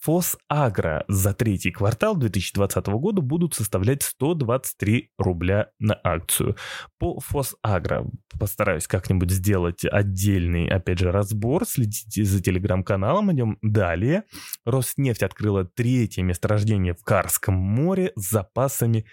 Фосагро 0.00 1.04
за 1.08 1.34
третий 1.34 1.70
квартал 1.70 2.16
2020 2.16 2.86
года 2.86 3.20
будут 3.20 3.54
составлять 3.54 4.02
123 4.02 5.12
рубля 5.18 5.70
на 5.78 5.98
акцию. 6.02 6.56
По 6.98 7.20
Фосагро 7.20 8.06
постараюсь 8.38 8.86
как-нибудь 8.86 9.30
сделать 9.30 9.84
отдельный, 9.84 10.68
опять 10.68 10.98
же, 10.98 11.10
разбор. 11.10 11.66
Следите 11.66 12.24
за 12.24 12.42
телеграм-каналом, 12.42 13.32
идем 13.32 13.58
далее. 13.62 14.24
Роснефть 14.64 15.22
открыла 15.22 15.64
третье 15.64 16.22
месторождение 16.22 16.94
в 16.94 17.02
Карском 17.02 17.54
море 17.54 18.12
с 18.16 18.30
запасами 18.30 19.06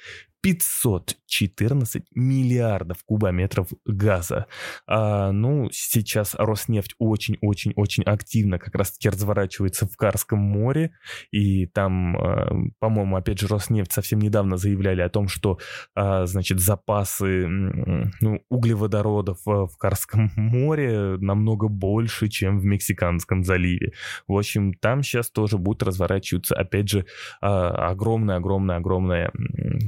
514 0.46 2.04
миллиардов 2.14 3.04
кубометров 3.04 3.70
газа. 3.84 4.46
А, 4.86 5.32
ну, 5.32 5.70
сейчас 5.72 6.36
Роснефть 6.36 6.94
очень-очень-очень 7.00 8.04
активно 8.04 8.60
как 8.60 8.76
раз-таки 8.76 9.10
разворачивается 9.10 9.88
в 9.88 9.98
Карском 9.98 10.38
море, 10.38 10.92
и 11.32 11.66
там, 11.66 12.16
а, 12.16 12.52
по-моему, 12.78 13.16
опять 13.16 13.40
же, 13.40 13.48
Роснефть 13.48 13.92
совсем 13.92 14.20
недавно 14.20 14.58
заявляли 14.58 15.02
о 15.02 15.10
том, 15.10 15.28
что, 15.28 15.58
а, 15.96 16.28
значит, 16.28 16.60
запасы 16.60 17.48
ну, 17.48 18.44
углеводородов 18.50 19.40
в 19.46 19.76
Карском 19.80 20.30
море 20.36 21.18
намного 21.18 21.70
больше, 21.70 22.28
чем 22.28 22.60
в 22.60 22.66
Мексиканском 22.66 23.44
заливе. 23.44 23.94
В 24.28 24.38
общем, 24.38 24.76
там 24.76 25.02
сейчас 25.02 25.32
тоже 25.32 25.58
будет 25.58 25.82
разворачиваться, 25.82 26.54
опять 26.54 26.90
же, 26.90 27.08
огромная-огромная-огромная, 27.42 29.32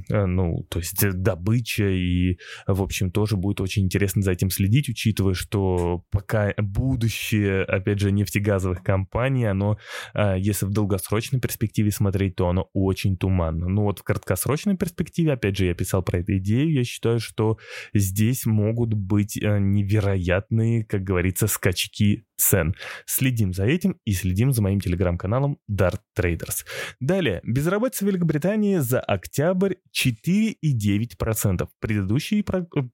ну, 0.09 0.46
то 0.69 0.79
есть 0.79 1.03
э, 1.03 1.11
добыча, 1.13 1.89
и, 1.89 2.37
в 2.67 2.81
общем, 2.81 3.11
тоже 3.11 3.37
будет 3.37 3.61
очень 3.61 3.85
интересно 3.85 4.21
за 4.21 4.31
этим 4.31 4.49
следить, 4.49 4.89
учитывая, 4.89 5.33
что 5.33 6.03
пока 6.11 6.53
будущее, 6.57 7.63
опять 7.63 7.99
же, 7.99 8.11
нефтегазовых 8.11 8.83
компаний, 8.83 9.45
оно, 9.45 9.77
а, 10.13 10.35
если 10.35 10.65
в 10.65 10.71
долгосрочной 10.71 11.39
перспективе 11.39 11.91
смотреть, 11.91 12.35
то 12.35 12.47
оно 12.47 12.69
очень 12.73 13.17
туманно. 13.17 13.67
Ну 13.67 13.83
вот 13.83 13.99
в 13.99 14.03
краткосрочной 14.03 14.77
перспективе, 14.77 15.33
опять 15.33 15.57
же, 15.57 15.65
я 15.65 15.73
писал 15.73 16.03
про 16.03 16.19
эту 16.19 16.37
идею, 16.37 16.71
я 16.71 16.83
считаю, 16.83 17.19
что 17.19 17.57
здесь 17.93 18.45
могут 18.45 18.93
быть 18.93 19.37
э, 19.37 19.59
невероятные, 19.59 20.85
как 20.85 21.03
говорится, 21.03 21.47
скачки 21.47 22.26
цен. 22.37 22.75
Следим 23.05 23.53
за 23.53 23.65
этим 23.65 23.99
и 24.05 24.13
следим 24.13 24.53
за 24.53 24.61
моим 24.61 24.79
телеграм-каналом 24.79 25.59
Dart 25.69 25.99
Traders. 26.17 26.65
Далее, 26.99 27.41
безработица 27.43 28.05
в 28.05 28.07
Великобритании 28.07 28.77
за 28.77 28.99
октябрь 28.99 29.75
4,9%. 29.93 31.67
Предыдущий, 31.79 32.43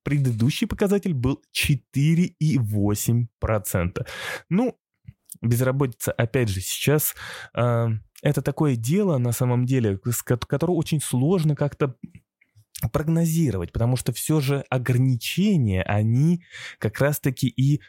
предыдущий 0.04 0.68
показатель 0.68 1.14
был 1.14 1.42
4,8%. 1.56 4.08
Ну, 4.50 4.78
безработица, 5.42 6.12
опять 6.12 6.50
же, 6.50 6.60
сейчас 6.62 7.16
э, 7.54 7.88
это 8.22 8.42
такое 8.42 8.76
дело, 8.76 9.18
на 9.18 9.32
самом 9.34 9.66
деле, 9.66 10.00
которое 10.00 10.74
очень 10.74 11.02
сложно 11.02 11.56
как-то 11.56 11.96
прогнозировать, 12.92 13.72
потому 13.72 13.96
что 13.96 14.12
все 14.12 14.40
же 14.40 14.66
ограничения, 14.70 15.84
они 15.84 16.44
как 16.80 17.00
раз-таки 17.00 17.48
и 17.48 17.82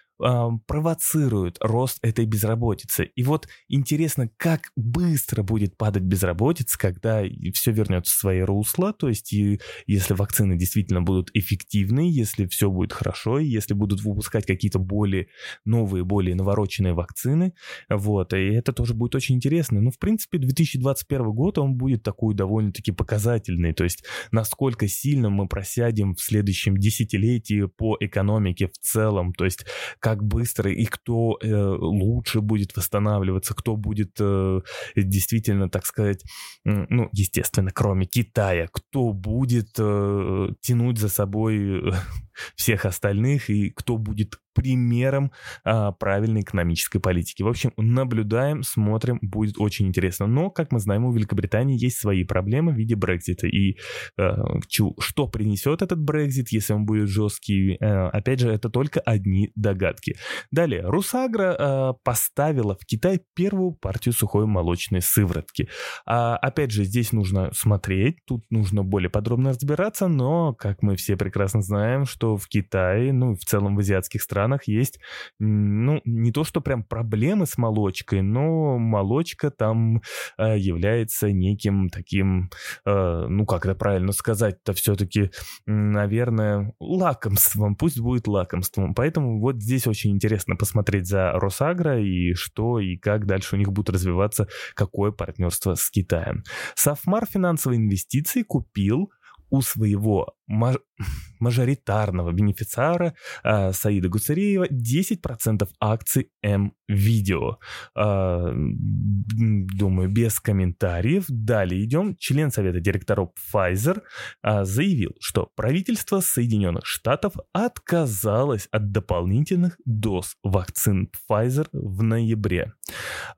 провоцируют 0.66 1.58
рост 1.60 1.98
этой 2.02 2.24
безработицы. 2.24 3.10
И 3.14 3.22
вот 3.22 3.46
интересно, 3.68 4.30
как 4.38 4.70
быстро 4.74 5.42
будет 5.42 5.76
падать 5.76 6.04
безработица, 6.04 6.78
когда 6.78 7.22
все 7.52 7.72
вернется 7.72 8.14
в 8.14 8.18
свои 8.18 8.40
русла, 8.40 8.94
то 8.94 9.08
есть 9.08 9.32
и 9.34 9.60
если 9.86 10.14
вакцины 10.14 10.56
действительно 10.56 11.02
будут 11.02 11.30
эффективны, 11.34 12.10
если 12.10 12.46
все 12.46 12.70
будет 12.70 12.94
хорошо, 12.94 13.38
если 13.38 13.74
будут 13.74 14.00
выпускать 14.02 14.46
какие-то 14.46 14.78
более 14.78 15.26
новые, 15.66 16.04
более 16.04 16.34
навороченные 16.34 16.94
вакцины, 16.94 17.52
вот, 17.90 18.32
и 18.32 18.46
это 18.46 18.72
тоже 18.72 18.94
будет 18.94 19.14
очень 19.14 19.34
интересно. 19.34 19.82
Ну, 19.82 19.90
в 19.90 19.98
принципе, 19.98 20.38
2021 20.38 21.32
год, 21.32 21.58
он 21.58 21.76
будет 21.76 22.02
такой 22.02 22.34
довольно-таки 22.34 22.92
показательный, 22.92 23.74
то 23.74 23.84
есть 23.84 24.04
насколько 24.30 24.88
сильно 24.88 25.28
мы 25.28 25.48
просядем 25.48 26.14
в 26.14 26.22
следующем 26.22 26.78
десятилетии 26.78 27.66
по 27.66 27.96
экономике 28.00 28.68
в 28.68 28.78
целом, 28.78 29.34
то 29.34 29.44
есть 29.44 29.66
как 30.00 30.13
быстро 30.22 30.70
и 30.70 30.84
кто 30.84 31.38
э, 31.40 31.46
лучше 31.52 32.40
будет 32.40 32.76
восстанавливаться, 32.76 33.54
кто 33.54 33.76
будет 33.76 34.16
э, 34.20 34.60
действительно, 34.96 35.68
так 35.68 35.86
сказать, 35.86 36.24
ну, 36.64 37.08
естественно, 37.12 37.70
кроме 37.72 38.06
Китая, 38.06 38.68
кто 38.72 39.12
будет 39.12 39.70
э, 39.78 40.48
тянуть 40.60 40.98
за 40.98 41.08
собой 41.08 41.92
всех 42.56 42.84
остальных 42.84 43.50
и 43.50 43.70
кто 43.70 43.98
будет 43.98 44.38
примером 44.54 45.32
а, 45.64 45.92
правильной 45.92 46.42
экономической 46.42 47.00
политики. 47.00 47.42
В 47.42 47.48
общем, 47.48 47.72
наблюдаем, 47.76 48.62
смотрим, 48.62 49.18
будет 49.20 49.56
очень 49.58 49.88
интересно. 49.88 50.26
Но, 50.26 50.50
как 50.50 50.72
мы 50.72 50.78
знаем, 50.78 51.04
у 51.04 51.12
Великобритании 51.12 51.76
есть 51.78 51.98
свои 51.98 52.24
проблемы 52.24 52.72
в 52.72 52.76
виде 52.76 52.94
Брекзита. 52.94 53.46
И 53.46 53.76
а, 54.16 54.60
что 54.68 55.28
принесет 55.28 55.82
этот 55.82 56.00
Брекзит, 56.00 56.50
если 56.50 56.72
он 56.72 56.86
будет 56.86 57.08
жесткий, 57.08 57.76
а, 57.80 58.08
опять 58.10 58.40
же, 58.40 58.50
это 58.50 58.70
только 58.70 59.00
одни 59.00 59.50
догадки. 59.56 60.16
Далее, 60.50 60.82
Русагра 60.86 61.56
а, 61.58 61.92
поставила 62.04 62.76
в 62.76 62.86
Китай 62.86 63.20
первую 63.34 63.72
партию 63.72 64.14
сухой 64.14 64.46
молочной 64.46 65.02
сыворотки. 65.02 65.68
А, 66.06 66.36
опять 66.36 66.70
же, 66.70 66.84
здесь 66.84 67.12
нужно 67.12 67.50
смотреть, 67.52 68.18
тут 68.24 68.44
нужно 68.50 68.84
более 68.84 69.10
подробно 69.10 69.50
разбираться, 69.50 70.06
но, 70.06 70.54
как 70.54 70.82
мы 70.82 70.96
все 70.96 71.16
прекрасно 71.16 71.60
знаем, 71.60 72.04
что 72.04 72.23
в 72.24 72.48
Китае, 72.48 73.12
ну 73.12 73.32
и 73.32 73.36
в 73.36 73.44
целом 73.44 73.76
в 73.76 73.78
азиатских 73.80 74.22
странах, 74.22 74.66
есть, 74.66 74.98
ну, 75.38 76.00
не 76.04 76.32
то 76.32 76.44
что 76.44 76.60
прям 76.60 76.82
проблемы 76.84 77.46
с 77.46 77.58
молочкой, 77.58 78.22
но 78.22 78.78
молочка 78.78 79.50
там 79.50 80.02
э, 80.38 80.58
является 80.58 81.30
неким 81.32 81.88
таким, 81.88 82.50
э, 82.84 83.26
ну, 83.28 83.46
как 83.46 83.66
это 83.66 83.74
правильно 83.74 84.12
сказать-то, 84.12 84.72
все-таки, 84.72 85.30
наверное, 85.66 86.72
лакомством, 86.80 87.76
пусть 87.76 88.00
будет 88.00 88.26
лакомством. 88.26 88.94
Поэтому 88.94 89.40
вот 89.40 89.56
здесь 89.56 89.86
очень 89.86 90.12
интересно 90.12 90.56
посмотреть 90.56 91.06
за 91.06 91.32
Росагро 91.32 92.00
и 92.00 92.34
что 92.34 92.78
и 92.80 92.96
как 92.96 93.26
дальше 93.26 93.56
у 93.56 93.58
них 93.58 93.72
будет 93.72 93.90
развиваться, 93.90 94.48
какое 94.74 95.12
партнерство 95.12 95.74
с 95.74 95.90
Китаем. 95.90 96.42
Софмар 96.74 97.26
финансовые 97.26 97.78
инвестиции 97.78 98.42
купил 98.42 99.10
у 99.50 99.62
своего. 99.62 100.34
мажоритарного 101.40 102.32
бенефициара 102.32 103.14
э, 103.42 103.72
Саида 103.72 104.08
Гуцериева 104.08 104.66
10% 104.66 105.68
акций 105.80 106.30
М-Видео. 106.42 107.58
Э, 107.96 108.52
думаю, 108.54 110.08
без 110.08 110.40
комментариев. 110.40 111.24
Далее 111.28 111.84
идем. 111.84 112.16
Член 112.18 112.50
Совета 112.50 112.80
директоров 112.80 113.30
Pfizer 113.52 114.02
э, 114.42 114.64
заявил, 114.64 115.14
что 115.20 115.50
правительство 115.54 116.20
Соединенных 116.20 116.86
Штатов 116.86 117.34
отказалось 117.52 118.68
от 118.70 118.92
дополнительных 118.92 119.78
доз 119.84 120.36
вакцин 120.42 121.10
Pfizer 121.30 121.68
в 121.72 122.02
ноябре. 122.02 122.72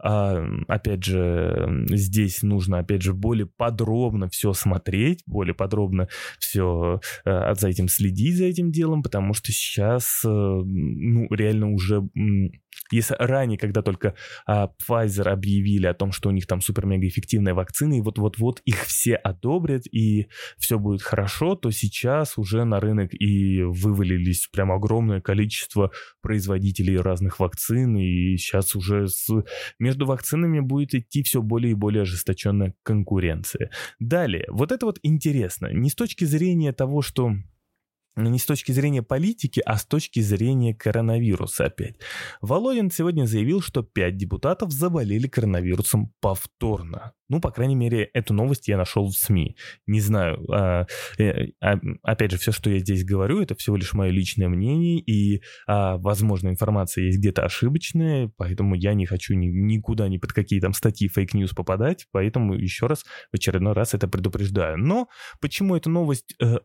Э, 0.03 0.45
опять 0.69 1.05
же, 1.05 1.85
здесь 1.91 2.43
нужно, 2.43 2.79
опять 2.79 3.03
же, 3.03 3.15
более 3.15 3.47
подробно 3.47 4.29
все 4.29 4.53
смотреть, 4.53 5.23
более 5.27 5.55
подробно 5.55 6.09
все 6.39 6.96
за 7.25 7.69
этим 7.69 7.89
следить, 7.89 8.37
за 8.37 8.45
этим 8.45 8.71
делом, 8.71 9.03
потому 9.03 9.35
что 9.35 9.53
сейчас, 9.53 10.23
э, 10.25 10.29
ну, 10.29 11.27
реально 11.33 11.73
уже 11.73 12.03
если 12.93 13.17
ранее, 13.19 13.59
когда 13.59 13.83
только 13.83 14.15
а, 14.47 14.71
Pfizer 14.83 15.29
объявили 15.29 15.87
о 15.87 15.95
том, 15.95 16.13
что 16.13 16.29
у 16.29 16.33
них 16.33 16.47
там 16.47 16.61
супер-мега 16.61 17.07
эффективная 17.09 17.55
вакцина, 17.55 17.95
и 17.95 18.01
вот-вот-вот 18.01 18.61
их 18.65 18.85
все 18.85 19.15
одобрят, 19.17 19.83
и 19.91 20.29
все 20.59 20.79
будет 20.79 21.03
хорошо, 21.03 21.55
то 21.57 21.71
сейчас 21.71 22.39
уже 22.39 22.65
на 22.65 22.81
рынок 22.81 23.11
и 23.13 23.63
вывалились 23.63 24.49
прям 24.53 24.73
огромное 24.73 25.21
количество 25.21 25.91
производителей 26.23 26.97
разных 26.99 27.41
вакцин, 27.41 27.97
и 27.97 28.37
сейчас 28.37 28.77
уже 28.77 29.09
с... 29.09 29.29
между 29.79 30.07
вакцинами 30.07 30.61
будет 30.61 30.95
идти 30.95 31.23
все 31.23 31.43
более 31.43 31.73
и 31.73 31.75
более 31.75 32.03
ожесточенная 32.03 32.75
конкуренция. 32.83 33.71
Далее, 33.99 34.47
вот 34.49 34.73
это 34.73 34.87
вот 34.87 34.99
интересно, 35.03 35.73
не 35.73 35.91
с 35.91 35.95
точки 35.95 36.25
зрения 36.25 36.73
того, 36.73 36.86
что 37.03 37.33
не 38.17 38.39
с 38.39 38.47
точки 38.47 38.73
зрения 38.73 39.03
политики, 39.03 39.61
а 39.65 39.77
с 39.77 39.85
точки 39.85 40.21
зрения 40.21 40.75
коронавируса 40.75 41.67
опять. 41.67 41.97
Володин 42.41 42.91
сегодня 42.91 43.27
заявил, 43.27 43.61
что 43.61 43.83
пять 43.83 44.17
депутатов 44.17 44.73
заболели 44.73 45.29
коронавирусом 45.29 46.13
повторно. 46.21 47.13
Ну, 47.29 47.41
по 47.41 47.51
крайней 47.51 47.75
мере, 47.75 48.09
эту 48.15 48.35
новость 48.35 48.69
я 48.69 48.77
нашел 48.77 49.09
в 49.09 49.13
СМИ. 49.13 49.57
Не 49.87 50.01
знаю. 50.01 50.45
А, 50.51 50.87
э, 51.19 51.49
а, 51.61 51.75
опять 52.03 52.31
же, 52.31 52.39
все, 52.39 52.53
что 52.53 52.71
я 52.71 52.79
здесь 52.79 53.05
говорю, 53.05 53.41
это 53.41 53.57
всего 53.57 53.77
лишь 53.77 53.93
мое 53.95 54.11
личное 54.11 54.49
мнение, 54.49 55.01
и, 55.01 55.43
а, 55.67 55.97
возможно, 55.97 56.49
информация 56.49 57.05
есть 57.05 57.19
где-то 57.19 57.45
ошибочная, 57.45 58.31
поэтому 58.37 58.77
я 58.77 58.95
не 58.95 59.07
хочу 59.07 59.35
ни, 59.35 59.47
никуда, 59.47 60.09
ни 60.09 60.19
под 60.19 60.33
какие 60.33 60.61
там 60.61 60.73
статьи 60.73 61.09
fake 61.09 61.31
news 61.31 61.53
попадать, 61.53 62.07
поэтому 62.13 62.55
еще 62.55 62.87
раз, 62.87 63.03
в 63.33 63.35
очередной 63.35 63.73
раз 63.73 63.93
это 63.93 64.07
предупреждаю. 64.07 64.79
Но 64.79 65.09
почему 65.41 65.75
эта 65.75 65.91
новость 65.91 66.35
э, 66.41 66.59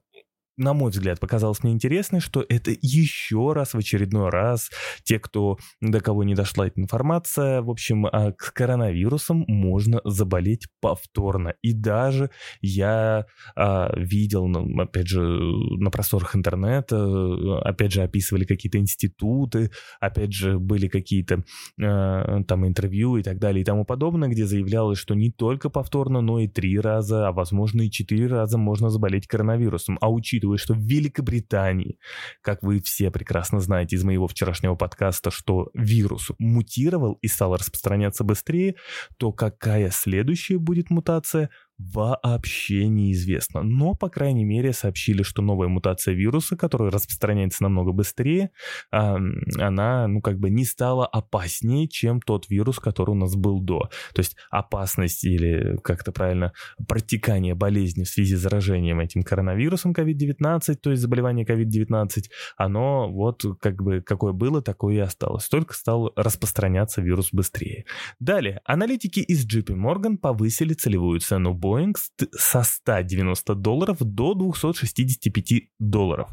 на 0.61 0.73
мой 0.73 0.91
взгляд, 0.91 1.19
показалось 1.19 1.63
мне 1.63 1.73
интересной, 1.73 2.19
что 2.19 2.45
это 2.47 2.71
еще 2.81 3.53
раз, 3.53 3.73
в 3.73 3.77
очередной 3.77 4.29
раз, 4.29 4.69
те, 5.03 5.19
кто, 5.19 5.57
до 5.81 5.99
кого 5.99 6.23
не 6.23 6.35
дошла 6.35 6.67
эта 6.67 6.79
информация, 6.79 7.61
в 7.61 7.69
общем, 7.69 8.05
а, 8.05 8.31
к 8.31 8.53
коронавирусам 8.53 9.43
можно 9.47 10.01
заболеть 10.05 10.67
повторно. 10.79 11.55
И 11.61 11.73
даже 11.73 12.29
я 12.61 13.25
а, 13.55 13.91
видел, 13.97 14.47
ну, 14.47 14.81
опять 14.81 15.07
же, 15.07 15.21
на 15.21 15.89
просторах 15.89 16.35
интернета, 16.35 17.59
опять 17.61 17.91
же, 17.91 18.03
описывали 18.03 18.45
какие-то 18.45 18.77
институты, 18.77 19.71
опять 19.99 20.31
же, 20.33 20.59
были 20.59 20.87
какие-то 20.87 21.43
а, 21.81 22.43
там 22.43 22.67
интервью 22.67 23.17
и 23.17 23.23
так 23.23 23.39
далее 23.39 23.61
и 23.61 23.65
тому 23.65 23.83
подобное, 23.83 24.29
где 24.29 24.45
заявлялось, 24.45 24.99
что 24.99 25.15
не 25.15 25.31
только 25.31 25.69
повторно, 25.69 26.21
но 26.21 26.39
и 26.39 26.47
три 26.47 26.79
раза, 26.79 27.27
а 27.27 27.31
возможно 27.31 27.81
и 27.81 27.91
четыре 27.91 28.27
раза 28.27 28.57
можно 28.59 28.89
заболеть 28.89 29.27
коронавирусом. 29.27 29.97
А 30.01 30.11
учитывая 30.11 30.50
учитывая, 30.51 30.57
что 30.57 30.73
в 30.73 30.79
Великобритании, 30.79 31.97
как 32.41 32.63
вы 32.63 32.81
все 32.81 33.11
прекрасно 33.11 33.59
знаете 33.59 33.95
из 33.95 34.03
моего 34.03 34.27
вчерашнего 34.27 34.75
подкаста, 34.75 35.31
что 35.31 35.69
вирус 35.73 36.31
мутировал 36.39 37.17
и 37.21 37.27
стал 37.27 37.55
распространяться 37.55 38.23
быстрее, 38.23 38.75
то 39.17 39.31
какая 39.31 39.91
следующая 39.91 40.57
будет 40.57 40.89
мутация, 40.89 41.49
вообще 41.93 42.87
неизвестно. 42.87 43.63
Но, 43.63 43.93
по 43.93 44.09
крайней 44.09 44.45
мере, 44.45 44.73
сообщили, 44.73 45.23
что 45.23 45.41
новая 45.41 45.67
мутация 45.67 46.13
вируса, 46.13 46.55
которая 46.55 46.91
распространяется 46.91 47.63
намного 47.63 47.91
быстрее, 47.91 48.51
она, 48.91 50.07
ну, 50.07 50.21
как 50.21 50.39
бы 50.39 50.49
не 50.49 50.65
стала 50.65 51.05
опаснее, 51.05 51.87
чем 51.87 52.21
тот 52.21 52.49
вирус, 52.49 52.79
который 52.79 53.11
у 53.11 53.15
нас 53.15 53.35
был 53.35 53.61
до. 53.61 53.89
То 54.13 54.19
есть 54.19 54.35
опасность 54.49 55.23
или, 55.23 55.77
как-то 55.83 56.11
правильно, 56.11 56.53
протекание 56.87 57.55
болезни 57.55 58.03
в 58.03 58.09
связи 58.09 58.35
с 58.35 58.39
заражением 58.39 58.99
этим 58.99 59.23
коронавирусом 59.23 59.93
COVID-19, 59.93 60.75
то 60.75 60.91
есть 60.91 61.01
заболевание 61.01 61.45
COVID-19, 61.45 62.23
оно 62.57 63.11
вот 63.11 63.43
как 63.59 63.81
бы 63.81 64.01
какое 64.01 64.33
было, 64.33 64.61
такое 64.61 64.95
и 64.95 64.99
осталось. 64.99 65.47
Только 65.47 65.73
стал 65.73 66.11
распространяться 66.15 67.01
вирус 67.01 67.29
быстрее. 67.31 67.85
Далее, 68.19 68.61
аналитики 68.65 69.19
из 69.19 69.45
JP 69.45 69.75
Morgan 69.75 70.17
повысили 70.17 70.73
целевую 70.73 71.19
цену 71.19 71.53
Boeing 71.71 71.95
со 72.35 72.63
190 72.63 73.55
долларов 73.55 73.97
до 73.99 74.33
265 74.33 75.69
долларов. 75.79 76.29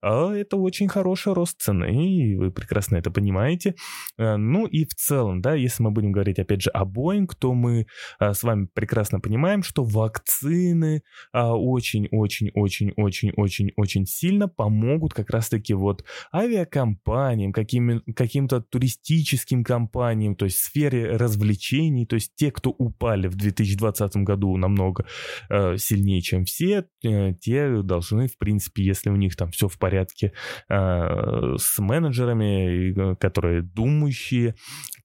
А 0.00 0.32
это 0.32 0.56
очень 0.56 0.88
хороший 0.88 1.32
рост 1.32 1.60
цены, 1.60 2.16
и 2.16 2.36
вы 2.36 2.50
прекрасно 2.50 2.96
это 2.96 3.10
понимаете. 3.10 3.74
Э, 4.18 4.36
ну 4.36 4.66
и 4.66 4.84
в 4.84 4.94
целом, 4.94 5.40
да, 5.40 5.54
если 5.54 5.82
мы 5.82 5.90
будем 5.90 6.12
говорить 6.12 6.38
опять 6.38 6.60
же 6.62 6.70
о 6.70 6.84
Boeing, 6.84 7.28
то 7.38 7.54
мы 7.54 7.86
э, 8.20 8.34
с 8.34 8.42
вами 8.42 8.68
прекрасно 8.72 9.20
понимаем, 9.20 9.62
что 9.62 9.84
вакцины 9.84 11.02
очень-очень-очень-очень-очень-очень 11.32 14.06
сильно 14.06 14.48
помогут 14.48 15.14
как 15.14 15.30
раз-таки 15.30 15.74
вот 15.74 16.04
авиакомпаниям, 16.34 17.52
каким, 17.52 18.02
каким-то 18.14 18.60
туристическим 18.60 19.64
компаниям, 19.64 20.36
то 20.36 20.44
есть 20.44 20.58
сфере 20.58 21.16
развлечений, 21.16 22.06
то 22.06 22.16
есть 22.16 22.32
те, 22.34 22.50
кто 22.50 22.70
упали 22.70 23.28
в 23.28 23.36
2020 23.36 24.16
году 24.18 24.56
намного 24.56 24.81
намного 24.82 25.06
э, 25.48 25.76
сильнее, 25.78 26.20
чем 26.20 26.44
все, 26.44 26.84
э, 27.04 27.34
те 27.34 27.82
должны, 27.82 28.28
в 28.28 28.38
принципе, 28.38 28.84
если 28.84 29.10
у 29.10 29.16
них 29.16 29.36
там 29.36 29.50
все 29.50 29.68
в 29.68 29.78
порядке 29.78 30.32
э, 30.68 31.54
с 31.58 31.78
менеджерами, 31.78 33.12
э, 33.12 33.16
которые 33.16 33.62
думающие, 33.62 34.54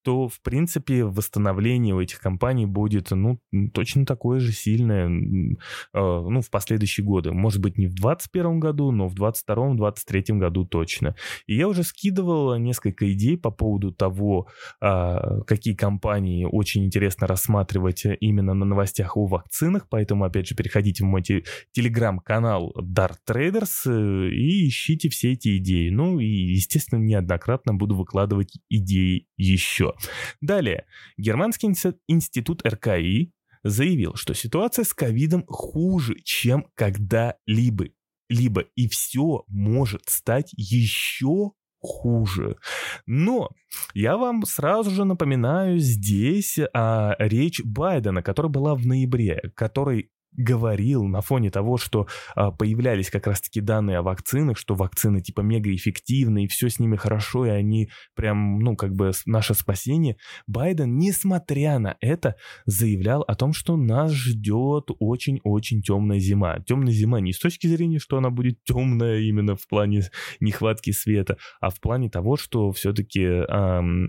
то, 0.03 0.29
в 0.29 0.41
принципе, 0.41 1.03
восстановление 1.03 1.93
у 1.93 1.99
этих 1.99 2.19
компаний 2.19 2.65
будет, 2.65 3.11
ну, 3.11 3.39
точно 3.73 4.05
такое 4.05 4.39
же 4.39 4.53
сильное, 4.53 5.07
э, 5.07 5.49
ну, 5.93 6.41
в 6.41 6.49
последующие 6.49 7.05
годы. 7.05 7.31
Может 7.31 7.61
быть, 7.61 7.77
не 7.77 7.87
в 7.87 7.95
2021 7.95 8.59
году, 8.59 8.91
но 8.91 9.09
в 9.09 9.15
2022-2023 9.15 10.37
году 10.37 10.65
точно. 10.65 11.15
И 11.45 11.55
я 11.55 11.67
уже 11.67 11.83
скидывал 11.83 12.55
несколько 12.57 13.11
идей 13.11 13.37
по 13.37 13.51
поводу 13.51 13.91
того, 13.91 14.47
э, 14.81 15.41
какие 15.45 15.75
компании 15.75 16.47
очень 16.49 16.85
интересно 16.85 17.27
рассматривать 17.27 18.05
именно 18.21 18.53
на 18.53 18.65
новостях 18.65 19.17
о 19.17 19.25
вакцинах, 19.25 19.56
поэтому, 19.89 20.25
опять 20.25 20.47
же, 20.47 20.55
переходите 20.55 21.03
в 21.03 21.07
мой 21.07 21.23
телеграм-канал 21.71 22.73
Dart 22.81 23.17
Traders 23.27 23.85
э, 23.85 24.29
и 24.29 24.67
ищите 24.67 25.09
все 25.09 25.33
эти 25.33 25.57
идеи. 25.57 25.89
Ну, 25.89 26.19
и, 26.19 26.25
естественно, 26.27 26.99
неоднократно 26.99 27.73
буду 27.73 27.95
выкладывать 27.95 28.57
идеи 28.69 29.27
еще. 29.37 29.93
Далее, 30.41 30.85
Германский 31.17 31.67
институт 32.07 32.65
РКИ 32.65 33.31
заявил, 33.63 34.15
что 34.15 34.33
ситуация 34.33 34.85
с 34.85 34.93
ковидом 34.93 35.45
хуже, 35.47 36.15
чем 36.23 36.67
когда-либо. 36.75 37.85
либо 38.29 38.61
и 38.75 38.87
все 38.87 39.43
может 39.47 40.03
стать 40.07 40.51
еще 40.57 41.51
хуже. 41.79 42.57
Но 43.05 43.49
я 43.93 44.17
вам 44.17 44.43
сразу 44.43 44.91
же 44.91 45.05
напоминаю 45.05 45.79
здесь 45.79 46.59
а, 46.73 47.15
речь 47.19 47.61
Байдена, 47.63 48.21
которая 48.21 48.51
была 48.51 48.75
в 48.75 48.85
ноябре, 48.85 49.51
который 49.55 50.09
говорил 50.37 51.03
на 51.03 51.21
фоне 51.21 51.49
того, 51.49 51.77
что 51.77 52.07
а, 52.35 52.51
появлялись 52.51 53.09
как 53.09 53.27
раз-таки 53.27 53.59
данные 53.59 53.97
о 53.97 54.03
вакцинах, 54.03 54.57
что 54.57 54.75
вакцины 54.75 55.21
типа 55.21 55.41
мега 55.41 55.73
эффективны, 55.73 56.45
и 56.45 56.47
все 56.47 56.69
с 56.69 56.79
ними 56.79 56.95
хорошо, 56.95 57.45
и 57.45 57.49
они 57.49 57.89
прям, 58.15 58.59
ну, 58.59 58.75
как 58.75 58.93
бы 58.93 59.11
наше 59.25 59.53
спасение, 59.53 60.17
Байден, 60.45 60.97
несмотря 60.97 61.79
на 61.79 61.97
это, 61.99 62.35
заявлял 62.65 63.23
о 63.23 63.35
том, 63.35 63.53
что 63.53 63.75
нас 63.75 64.11
ждет 64.13 64.89
очень-очень 64.99 65.81
темная 65.81 66.19
зима. 66.19 66.59
Темная 66.59 66.93
зима 66.93 67.19
не 67.19 67.33
с 67.33 67.39
точки 67.39 67.67
зрения, 67.67 67.99
что 67.99 68.17
она 68.17 68.29
будет 68.29 68.63
темная 68.63 69.19
именно 69.19 69.55
в 69.55 69.67
плане 69.67 70.03
нехватки 70.39 70.91
света, 70.91 71.37
а 71.59 71.69
в 71.69 71.79
плане 71.79 72.09
того, 72.09 72.37
что 72.37 72.71
все-таки 72.71 73.23
эм, 73.23 74.07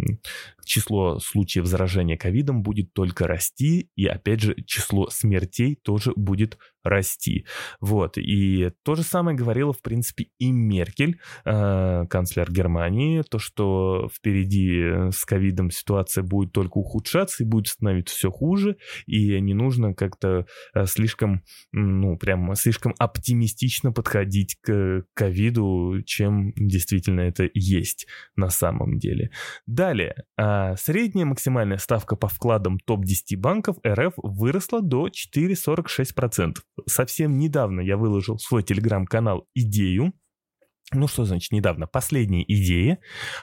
число 0.64 1.18
случаев 1.18 1.66
заражения 1.66 2.16
ковидом 2.16 2.62
будет 2.62 2.92
только 2.92 3.26
расти, 3.26 3.90
и 3.96 4.06
опять 4.06 4.40
же 4.40 4.54
число 4.66 5.08
смертей 5.08 5.76
тоже 5.76 6.12
будет 6.18 6.58
расти. 6.84 7.46
Вот. 7.80 8.18
И 8.18 8.70
то 8.82 8.94
же 8.94 9.02
самое 9.02 9.36
говорила, 9.36 9.72
в 9.72 9.82
принципе, 9.82 10.28
и 10.38 10.50
Меркель, 10.50 11.20
э, 11.44 12.04
канцлер 12.08 12.50
Германии, 12.50 13.22
то, 13.28 13.38
что 13.38 14.08
впереди 14.12 15.10
с 15.10 15.24
ковидом 15.24 15.70
ситуация 15.70 16.22
будет 16.22 16.52
только 16.52 16.78
ухудшаться 16.78 17.42
и 17.42 17.46
будет 17.46 17.68
становиться 17.68 18.14
все 18.14 18.30
хуже, 18.30 18.76
и 19.06 19.40
не 19.40 19.54
нужно 19.54 19.94
как-то 19.94 20.46
э, 20.74 20.86
слишком, 20.86 21.42
ну, 21.72 22.16
прям 22.16 22.54
слишком 22.54 22.94
оптимистично 22.98 23.92
подходить 23.92 24.56
к 24.60 25.04
ковиду, 25.14 26.02
чем 26.06 26.52
действительно 26.56 27.20
это 27.20 27.48
есть 27.54 28.06
на 28.36 28.50
самом 28.50 28.98
деле. 28.98 29.30
Далее. 29.66 30.24
Э, 30.36 30.76
средняя 30.76 31.26
максимальная 31.26 31.78
ставка 31.78 32.16
по 32.16 32.28
вкладам 32.28 32.78
топ-10 32.78 33.36
банков 33.36 33.76
РФ 33.86 34.14
выросла 34.16 34.80
до 34.80 35.08
4,46% 35.08 36.56
совсем 36.86 37.38
недавно 37.38 37.80
я 37.80 37.96
выложил 37.96 38.36
в 38.36 38.42
свой 38.42 38.62
телеграм-канал 38.62 39.46
идею, 39.54 40.12
ну, 40.92 41.06
что 41.06 41.26
значит 41.26 41.52
недавно? 41.52 41.86
Последняя 41.86 42.44
идея 42.44 42.98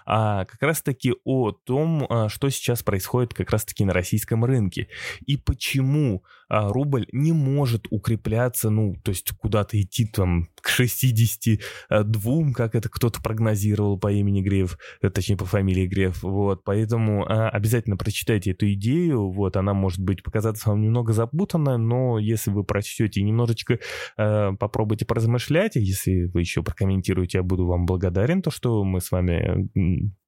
а, 0.06 0.46
как 0.46 0.62
раз-таки 0.64 1.14
о 1.24 1.52
том, 1.52 2.08
а, 2.10 2.28
что 2.28 2.50
сейчас 2.50 2.82
происходит 2.82 3.36
как 3.36 3.52
раз-таки 3.52 3.86
на 3.86 3.94
российском 3.94 4.44
рынке. 4.44 4.88
И 5.28 5.38
почему 5.38 6.24
рубль 6.50 7.08
не 7.12 7.32
может 7.32 7.88
укрепляться, 7.90 8.70
ну, 8.70 8.96
то 9.04 9.10
есть 9.10 9.32
куда-то 9.32 9.80
идти 9.82 10.06
там 10.06 10.48
к 10.62 10.68
62, 10.68 12.54
как 12.54 12.76
это 12.76 12.90
кто-то 12.90 13.22
прогнозировал 13.22 13.98
по 13.98 14.12
имени 14.12 14.42
Греф, 14.42 14.78
э, 15.02 15.10
точнее 15.10 15.38
по 15.38 15.46
фамилии 15.46 15.88
Греф, 15.88 16.24
вот, 16.24 16.64
поэтому 16.64 17.26
а, 17.26 17.50
обязательно 17.50 17.98
прочитайте 17.98 18.52
эту 18.52 18.72
идею, 18.74 19.30
вот, 19.30 19.58
она 19.58 19.74
может 19.74 20.00
быть 20.00 20.24
показаться 20.24 20.70
вам 20.70 20.82
немного 20.82 21.14
запутанная, 21.14 21.78
но 21.78 22.20
если 22.20 22.52
вы 22.52 22.64
прочтете 22.64 23.22
и 23.22 23.24
немножечко 23.24 23.80
а, 24.18 24.54
попробуйте 24.54 25.06
поразмышлять, 25.06 25.76
если 25.76 26.26
вы 26.26 26.42
еще 26.42 26.64
прокомментируете, 26.64 27.40
я 27.40 27.44
буду 27.44 27.66
вам 27.66 27.86
благодарен, 27.86 28.42
то, 28.42 28.52
что 28.52 28.84
мы 28.84 29.02
с 29.02 29.12
вами 29.12 29.70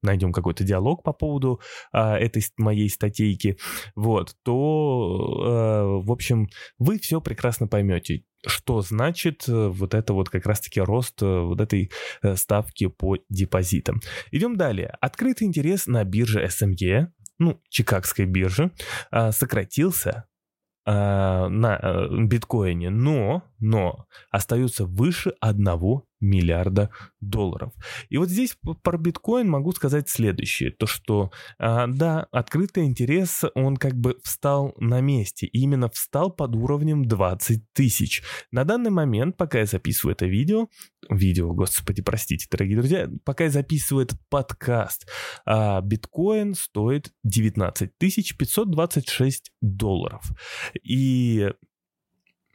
найдем 0.02 0.32
какой-то 0.32 0.64
диалог 0.64 1.02
по 1.02 1.12
поводу 1.12 1.60
а, 1.92 2.16
этой 2.16 2.42
моей 2.56 2.88
статейки, 2.88 3.58
вот, 3.94 4.34
то, 4.42 5.42
а, 5.44 5.98
в 6.08 6.12
общем, 6.12 6.48
вы 6.78 6.98
все 6.98 7.20
прекрасно 7.20 7.68
поймете, 7.68 8.24
что 8.46 8.80
значит 8.80 9.46
э, 9.46 9.68
вот 9.68 9.94
это 9.94 10.14
вот 10.14 10.30
как 10.30 10.46
раз-таки 10.46 10.80
рост 10.80 11.22
э, 11.22 11.26
вот 11.26 11.60
этой 11.60 11.90
э, 12.22 12.34
ставки 12.36 12.86
по 12.86 13.16
депозитам. 13.28 14.00
Идем 14.30 14.56
далее. 14.56 14.96
Открытый 15.00 15.46
интерес 15.46 15.86
на 15.86 16.02
бирже 16.04 16.44
SME, 16.46 17.08
ну, 17.38 17.60
Чикагской 17.68 18.24
бирже, 18.24 18.72
а, 19.10 19.32
сократился 19.32 20.24
на 20.86 22.08
биткоине, 22.10 22.88
но, 22.88 23.42
но 23.58 24.06
остается 24.30 24.86
выше 24.86 25.34
1 25.38 26.07
миллиарда 26.20 26.90
долларов. 27.20 27.72
И 28.08 28.16
вот 28.16 28.28
здесь 28.28 28.56
про 28.82 28.98
биткоин 28.98 29.48
могу 29.48 29.72
сказать 29.72 30.08
следующее, 30.08 30.70
то 30.70 30.86
что, 30.86 31.30
а, 31.58 31.86
да, 31.86 32.26
открытый 32.32 32.84
интерес, 32.84 33.44
он 33.54 33.76
как 33.76 33.94
бы 33.94 34.18
встал 34.22 34.74
на 34.78 35.00
месте, 35.00 35.46
именно 35.46 35.88
встал 35.88 36.30
под 36.30 36.54
уровнем 36.56 37.04
20 37.04 37.62
тысяч. 37.72 38.22
На 38.50 38.64
данный 38.64 38.90
момент, 38.90 39.36
пока 39.36 39.60
я 39.60 39.66
записываю 39.66 40.14
это 40.14 40.26
видео, 40.26 40.68
видео, 41.08 41.52
господи, 41.52 42.02
простите, 42.02 42.46
дорогие 42.50 42.78
друзья, 42.78 43.08
пока 43.24 43.44
я 43.44 43.50
записываю 43.50 44.04
этот 44.04 44.18
подкаст, 44.28 45.08
а, 45.46 45.80
биткоин 45.80 46.54
стоит 46.54 47.12
19 47.24 47.90
526 47.98 49.52
долларов. 49.60 50.22
И 50.82 51.50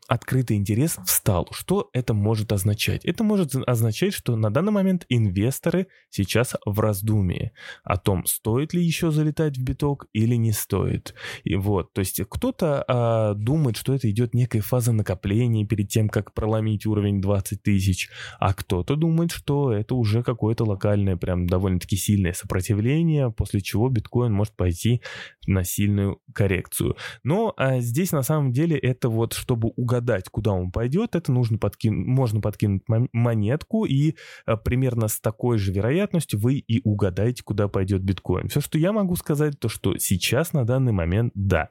открытый 0.08 0.58
интерес 0.58 0.98
встал. 1.06 1.48
Что 1.52 1.90
это 1.94 2.14
может 2.14 2.52
означать? 2.52 3.06
Это 3.06 3.24
может 3.24 3.56
означать, 3.56 4.14
что 4.14 4.36
на 4.36 4.52
данный 4.52 4.72
момент 4.72 5.06
инвесторы 5.10 5.88
сейчас 6.10 6.56
в 6.66 6.80
раздумии 6.80 7.52
о 7.84 7.98
том, 7.98 8.26
стоит 8.26 8.74
ли 8.74 8.84
еще 8.84 9.12
залетать 9.12 9.58
в 9.58 9.64
биток 9.64 10.08
или 10.14 10.36
не 10.36 10.52
стоит. 10.52 11.14
И 11.44 11.56
вот, 11.56 11.94
то 11.94 12.00
есть 12.00 12.22
кто-то 12.30 12.84
а, 12.88 13.34
думает, 13.34 13.78
что 13.78 13.94
это 13.94 14.10
идет 14.10 14.34
некая 14.34 14.62
фаза 14.62 14.92
накопления 14.92 15.66
перед 15.66 15.90
тем, 15.90 16.10
как 16.10 16.34
проломить 16.34 16.86
уровень 16.86 17.22
20 17.22 17.64
тысяч, 17.64 18.10
а 18.40 18.54
кто-то 18.54 18.96
думает, 18.96 19.32
что 19.32 19.72
это 19.72 19.96
уже 19.96 20.24
какое-то 20.24 20.66
локальное, 20.66 21.18
прям 21.18 21.48
довольно-таки 21.48 21.96
сильное 21.96 22.34
сопротивление, 22.34 23.32
после 23.32 23.62
чего 23.62 23.90
биткоин 23.90 24.34
может 24.34 24.56
пойти 24.56 25.02
на 25.48 25.64
сильную 25.64 26.20
коррекцию. 26.34 26.96
Но 27.24 27.54
а, 27.58 27.80
здесь 27.80 28.12
на 28.12 28.24
самом 28.24 28.52
деле 28.52 28.78
это 28.78 29.10
вот, 29.10 29.34
чтобы 29.34 29.72
угадать 29.76 29.93
угадать, 29.94 30.30
куда 30.30 30.52
он 30.52 30.72
пойдет, 30.72 31.16
это 31.16 31.32
нужно 31.32 31.58
подкинуть, 31.58 32.08
можно 32.08 32.42
подкинуть 32.42 32.84
монетку, 32.88 33.86
и 33.86 34.16
а, 34.46 34.58
примерно 34.58 35.08
с 35.08 35.20
такой 35.20 35.58
же 35.58 35.72
вероятностью 35.72 36.40
вы 36.40 36.56
и 36.56 36.82
угадаете, 36.84 37.44
куда 37.44 37.68
пойдет 37.68 38.02
биткоин. 38.02 38.48
Все, 38.48 38.62
что 38.62 38.78
я 38.78 38.92
могу 38.92 39.16
сказать, 39.16 39.60
то 39.60 39.70
что 39.70 39.98
сейчас 39.98 40.54
на 40.54 40.66
данный 40.66 40.94
момент, 40.94 41.32
да, 41.36 41.70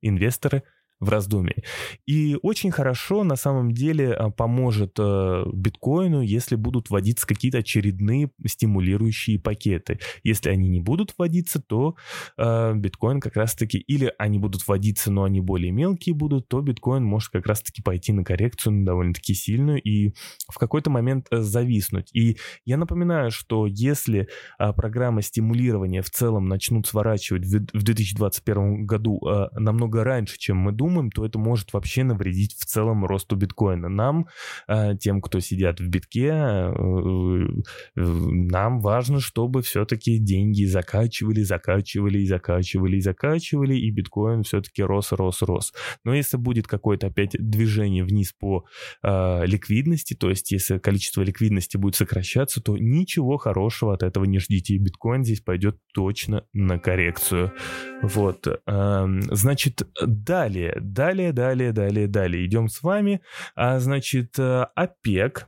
инвесторы– 0.00 0.62
в 1.00 1.08
раздумье. 1.08 1.64
И 2.06 2.36
очень 2.42 2.70
хорошо 2.70 3.24
на 3.24 3.36
самом 3.36 3.72
деле 3.72 4.12
а, 4.12 4.30
поможет 4.30 4.98
э, 4.98 5.44
биткоину, 5.52 6.20
если 6.20 6.56
будут 6.56 6.90
вводиться 6.90 7.26
какие-то 7.26 7.58
очередные 7.58 8.30
стимулирующие 8.46 9.38
пакеты. 9.38 9.98
Если 10.22 10.50
они 10.50 10.68
не 10.68 10.80
будут 10.80 11.14
вводиться, 11.16 11.60
то 11.60 11.96
э, 12.36 12.74
биткоин 12.74 13.20
как 13.20 13.36
раз-таки, 13.36 13.78
или 13.78 14.12
они 14.18 14.38
будут 14.38 14.68
вводиться, 14.68 15.10
но 15.10 15.24
они 15.24 15.40
более 15.40 15.72
мелкие 15.72 16.14
будут, 16.14 16.48
то 16.48 16.60
биткоин 16.60 17.02
может 17.02 17.30
как 17.30 17.46
раз-таки 17.46 17.82
пойти 17.82 18.12
на 18.12 18.22
коррекцию 18.22 18.84
довольно-таки 18.84 19.32
сильную 19.32 19.80
и 19.80 20.12
в 20.52 20.58
какой-то 20.58 20.90
момент 20.90 21.28
э, 21.30 21.38
зависнуть. 21.38 22.10
И 22.12 22.36
я 22.66 22.76
напоминаю, 22.76 23.30
что 23.30 23.66
если 23.66 24.28
а, 24.58 24.72
программы 24.74 25.22
стимулирования 25.22 26.02
в 26.02 26.10
целом 26.10 26.46
начнут 26.46 26.86
сворачивать 26.86 27.46
в 27.46 27.82
2021 27.82 28.84
году 28.84 29.20
намного 29.52 30.04
раньше, 30.04 30.38
чем 30.38 30.58
мы 30.58 30.72
думаем, 30.72 30.89
думаем, 30.90 31.10
то 31.10 31.24
это 31.24 31.38
может 31.38 31.72
вообще 31.72 32.04
навредить 32.04 32.56
в 32.58 32.64
целом 32.64 33.04
росту 33.04 33.36
биткоина. 33.36 33.88
Нам, 33.88 34.26
э, 34.68 34.96
тем, 34.98 35.20
кто 35.20 35.40
сидят 35.40 35.80
в 35.80 35.88
битке, 35.88 36.28
э, 36.28 36.72
нам 37.94 38.80
важно, 38.80 39.20
чтобы 39.20 39.62
все-таки 39.62 40.18
деньги 40.18 40.64
закачивали, 40.64 41.42
закачивали 41.42 42.18
и 42.18 42.26
закачивали 42.26 42.96
и 42.96 43.00
закачивали, 43.00 43.76
и 43.76 43.90
биткоин 43.90 44.42
все-таки 44.42 44.82
рос, 44.82 45.12
рос, 45.12 45.42
рос. 45.42 45.72
Но 46.04 46.14
если 46.14 46.36
будет 46.36 46.66
какое-то 46.66 47.06
опять 47.06 47.36
движение 47.38 48.04
вниз 48.04 48.32
по 48.32 48.64
э, 49.02 49.46
ликвидности, 49.46 50.14
то 50.14 50.30
есть 50.30 50.50
если 50.50 50.78
количество 50.78 51.22
ликвидности 51.22 51.76
будет 51.76 51.94
сокращаться, 51.94 52.60
то 52.60 52.76
ничего 52.76 53.36
хорошего 53.36 53.94
от 53.94 54.02
этого 54.02 54.24
не 54.24 54.38
ждите. 54.38 54.74
И 54.74 54.78
биткоин 54.78 55.24
здесь 55.24 55.40
пойдет 55.40 55.78
точно 55.94 56.44
на 56.52 56.78
коррекцию. 56.78 57.52
Вот. 58.02 58.46
Э, 58.46 59.06
значит, 59.30 59.82
далее, 60.00 60.79
далее, 60.80 61.32
далее, 61.32 61.72
далее, 61.72 62.06
далее. 62.06 62.44
Идем 62.46 62.68
с 62.68 62.82
вами. 62.82 63.22
А, 63.54 63.78
значит, 63.78 64.38
э, 64.38 64.66
ОПЕК 64.74 65.46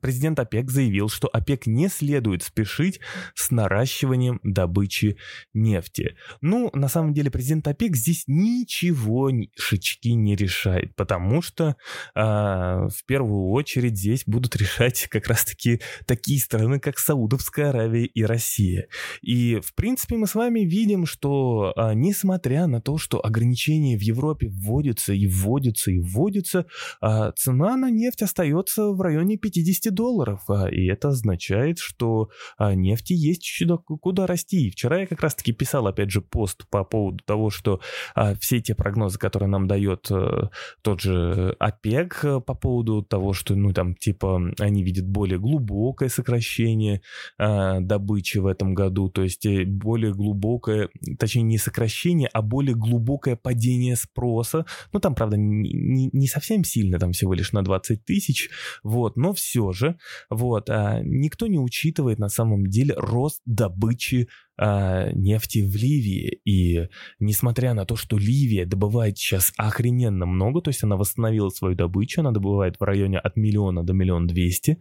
президент 0.00 0.38
ОПЕК 0.38 0.70
заявил, 0.70 1.08
что 1.08 1.28
ОПЕК 1.32 1.66
не 1.66 1.88
следует 1.88 2.42
спешить 2.42 3.00
с 3.34 3.50
наращиванием 3.50 4.40
добычи 4.42 5.16
нефти. 5.52 6.16
Ну, 6.40 6.70
на 6.72 6.88
самом 6.88 7.12
деле, 7.14 7.30
президент 7.30 7.66
ОПЕК 7.68 7.96
здесь 7.96 8.24
ничего 8.26 9.30
шички 9.56 10.08
не 10.08 10.36
решает, 10.36 10.94
потому 10.96 11.42
что 11.42 11.76
э, 12.14 12.20
в 12.20 13.04
первую 13.06 13.50
очередь 13.50 13.98
здесь 13.98 14.24
будут 14.26 14.56
решать 14.56 15.06
как 15.08 15.26
раз-таки 15.26 15.80
такие 16.06 16.40
страны, 16.40 16.80
как 16.80 16.98
Саудовская 16.98 17.70
Аравия 17.70 18.06
и 18.06 18.22
Россия. 18.24 18.88
И, 19.22 19.60
в 19.62 19.74
принципе, 19.74 20.16
мы 20.16 20.26
с 20.26 20.34
вами 20.34 20.60
видим, 20.60 21.06
что 21.06 21.72
э, 21.76 21.94
несмотря 21.94 22.66
на 22.66 22.80
то, 22.80 22.98
что 22.98 23.24
ограничения 23.24 23.96
в 23.96 24.02
Европе 24.02 24.48
вводятся 24.48 25.12
и 25.12 25.26
вводятся 25.26 25.90
и 25.90 25.98
вводятся, 25.98 26.66
э, 27.02 27.32
цена 27.36 27.76
на 27.76 27.90
нефть 27.90 28.22
остается 28.22 28.63
остается 28.64 28.92
в 28.92 29.00
районе 29.00 29.36
50 29.36 29.94
долларов, 29.94 30.42
а, 30.48 30.68
и 30.68 30.86
это 30.86 31.08
означает, 31.08 31.78
что 31.78 32.30
а, 32.56 32.74
нефти 32.74 33.12
есть 33.12 33.42
чуть 33.42 33.68
куда 33.84 34.26
расти. 34.26 34.66
И 34.66 34.70
вчера 34.70 35.00
я 35.00 35.06
как 35.06 35.20
раз-таки 35.20 35.52
писал, 35.52 35.86
опять 35.86 36.10
же, 36.10 36.20
пост 36.20 36.66
по 36.70 36.84
поводу 36.84 37.22
того, 37.24 37.50
что 37.50 37.80
а, 38.14 38.34
все 38.34 38.60
те 38.60 38.74
прогнозы, 38.74 39.18
которые 39.18 39.48
нам 39.48 39.66
дает 39.66 40.08
а, 40.10 40.50
тот 40.82 41.00
же 41.00 41.56
ОПЕК 41.58 42.24
а, 42.24 42.40
по 42.40 42.54
поводу 42.54 43.02
того, 43.02 43.32
что, 43.32 43.54
ну, 43.54 43.72
там, 43.72 43.94
типа, 43.94 44.52
они 44.58 44.82
видят 44.82 45.06
более 45.06 45.38
глубокое 45.38 46.08
сокращение 46.08 47.02
добычи 47.38 48.38
в 48.38 48.46
этом 48.46 48.74
году, 48.74 49.08
то 49.08 49.22
есть 49.22 49.46
э, 49.46 49.64
более 49.64 50.12
глубокое, 50.12 50.88
точнее, 51.18 51.42
не 51.42 51.58
сокращение, 51.58 52.28
а 52.32 52.42
более 52.42 52.74
глубокое 52.74 53.36
падение 53.36 53.96
спроса. 53.96 54.64
Ну, 54.92 55.00
там, 55.00 55.14
правда, 55.14 55.36
не, 55.36 56.10
не 56.12 56.26
совсем 56.26 56.64
сильно, 56.64 56.98
там 56.98 57.12
всего 57.12 57.34
лишь 57.34 57.52
на 57.52 57.62
20 57.62 58.04
тысяч, 58.04 58.43
вот, 58.82 59.16
но 59.16 59.32
все 59.32 59.72
же, 59.72 59.96
вот, 60.30 60.70
а, 60.70 61.00
никто 61.02 61.46
не 61.46 61.58
учитывает 61.58 62.18
на 62.18 62.28
самом 62.28 62.66
деле 62.66 62.94
рост 62.96 63.42
добычи 63.44 64.28
а, 64.56 65.10
нефти 65.12 65.60
в 65.60 65.74
Ливии. 65.74 66.40
И 66.44 66.88
несмотря 67.18 67.74
на 67.74 67.84
то, 67.84 67.96
что 67.96 68.16
Ливия 68.18 68.66
добывает 68.66 69.18
сейчас 69.18 69.52
охрененно 69.56 70.26
много, 70.26 70.60
то 70.60 70.70
есть 70.70 70.82
она 70.84 70.96
восстановила 70.96 71.48
свою 71.48 71.74
добычу, 71.74 72.20
она 72.20 72.30
добывает 72.30 72.78
в 72.78 72.82
районе 72.84 73.18
от 73.18 73.36
миллиона 73.36 73.84
до 73.84 73.92
миллиона 73.92 74.28
двести, 74.28 74.78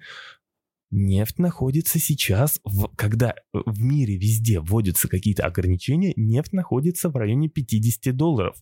Нефть 0.95 1.39
находится 1.39 1.97
сейчас, 1.97 2.59
в, 2.63 2.87
когда 2.95 3.33
в 3.51 3.81
мире 3.81 4.15
везде 4.15 4.59
вводятся 4.59 5.07
какие-то 5.07 5.43
ограничения, 5.43 6.13
нефть 6.15 6.53
находится 6.53 7.09
в 7.09 7.15
районе 7.15 7.49
50 7.49 8.15
долларов. 8.15 8.55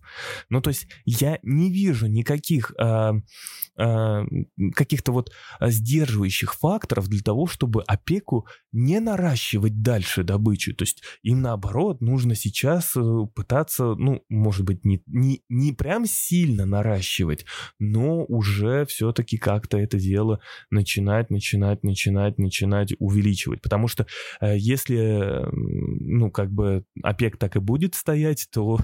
Ну, 0.50 0.62
то 0.62 0.70
есть 0.70 0.88
я 1.04 1.39
не 1.44 1.70
вижу 1.70 2.08
никаких 2.08 2.72
э, 2.80 3.12
э, 3.78 4.24
каких-то 4.74 5.12
вот 5.12 5.34
сдерживающих 5.60 6.54
факторов 6.54 7.10
для 7.10 7.22
того, 7.22 7.48
чтобы 7.48 7.84
ОПЕКу 7.84 8.48
не 8.72 9.02
наращивать 9.02 9.82
дальше 9.82 10.24
добычу. 10.24 10.74
То 10.74 10.84
есть 10.84 11.04
им 11.24 11.41
наоборот 11.41 12.00
нужно 12.00 12.36
сейчас 12.36 12.96
э, 12.96 13.02
пытаться, 13.36 13.96
ну, 13.96 14.24
может 14.30 14.65
быть, 14.65 14.86
не, 14.86 15.04
не, 15.06 15.44
не 15.50 15.74
прям 15.74 16.06
сильно 16.06 16.65
наращивать, 16.65 17.46
но 17.78 18.24
уже 18.24 18.86
все-таки 18.86 19.38
как-то 19.38 19.78
это 19.78 20.00
дело 20.00 20.39
начинать, 20.70 21.30
начинать, 21.30 21.84
начинать 21.84 22.21
начинать, 22.22 22.38
начинать 22.38 22.94
увеличивать. 23.00 23.62
Потому 23.62 23.88
что 23.88 24.06
э, 24.40 24.58
если, 24.58 25.46
ну, 25.52 26.32
как 26.32 26.52
бы 26.52 26.84
ОПЕК 27.04 27.38
так 27.38 27.56
и 27.56 27.60
будет 27.60 27.96
стоять, 27.96 28.48
то 28.52 28.80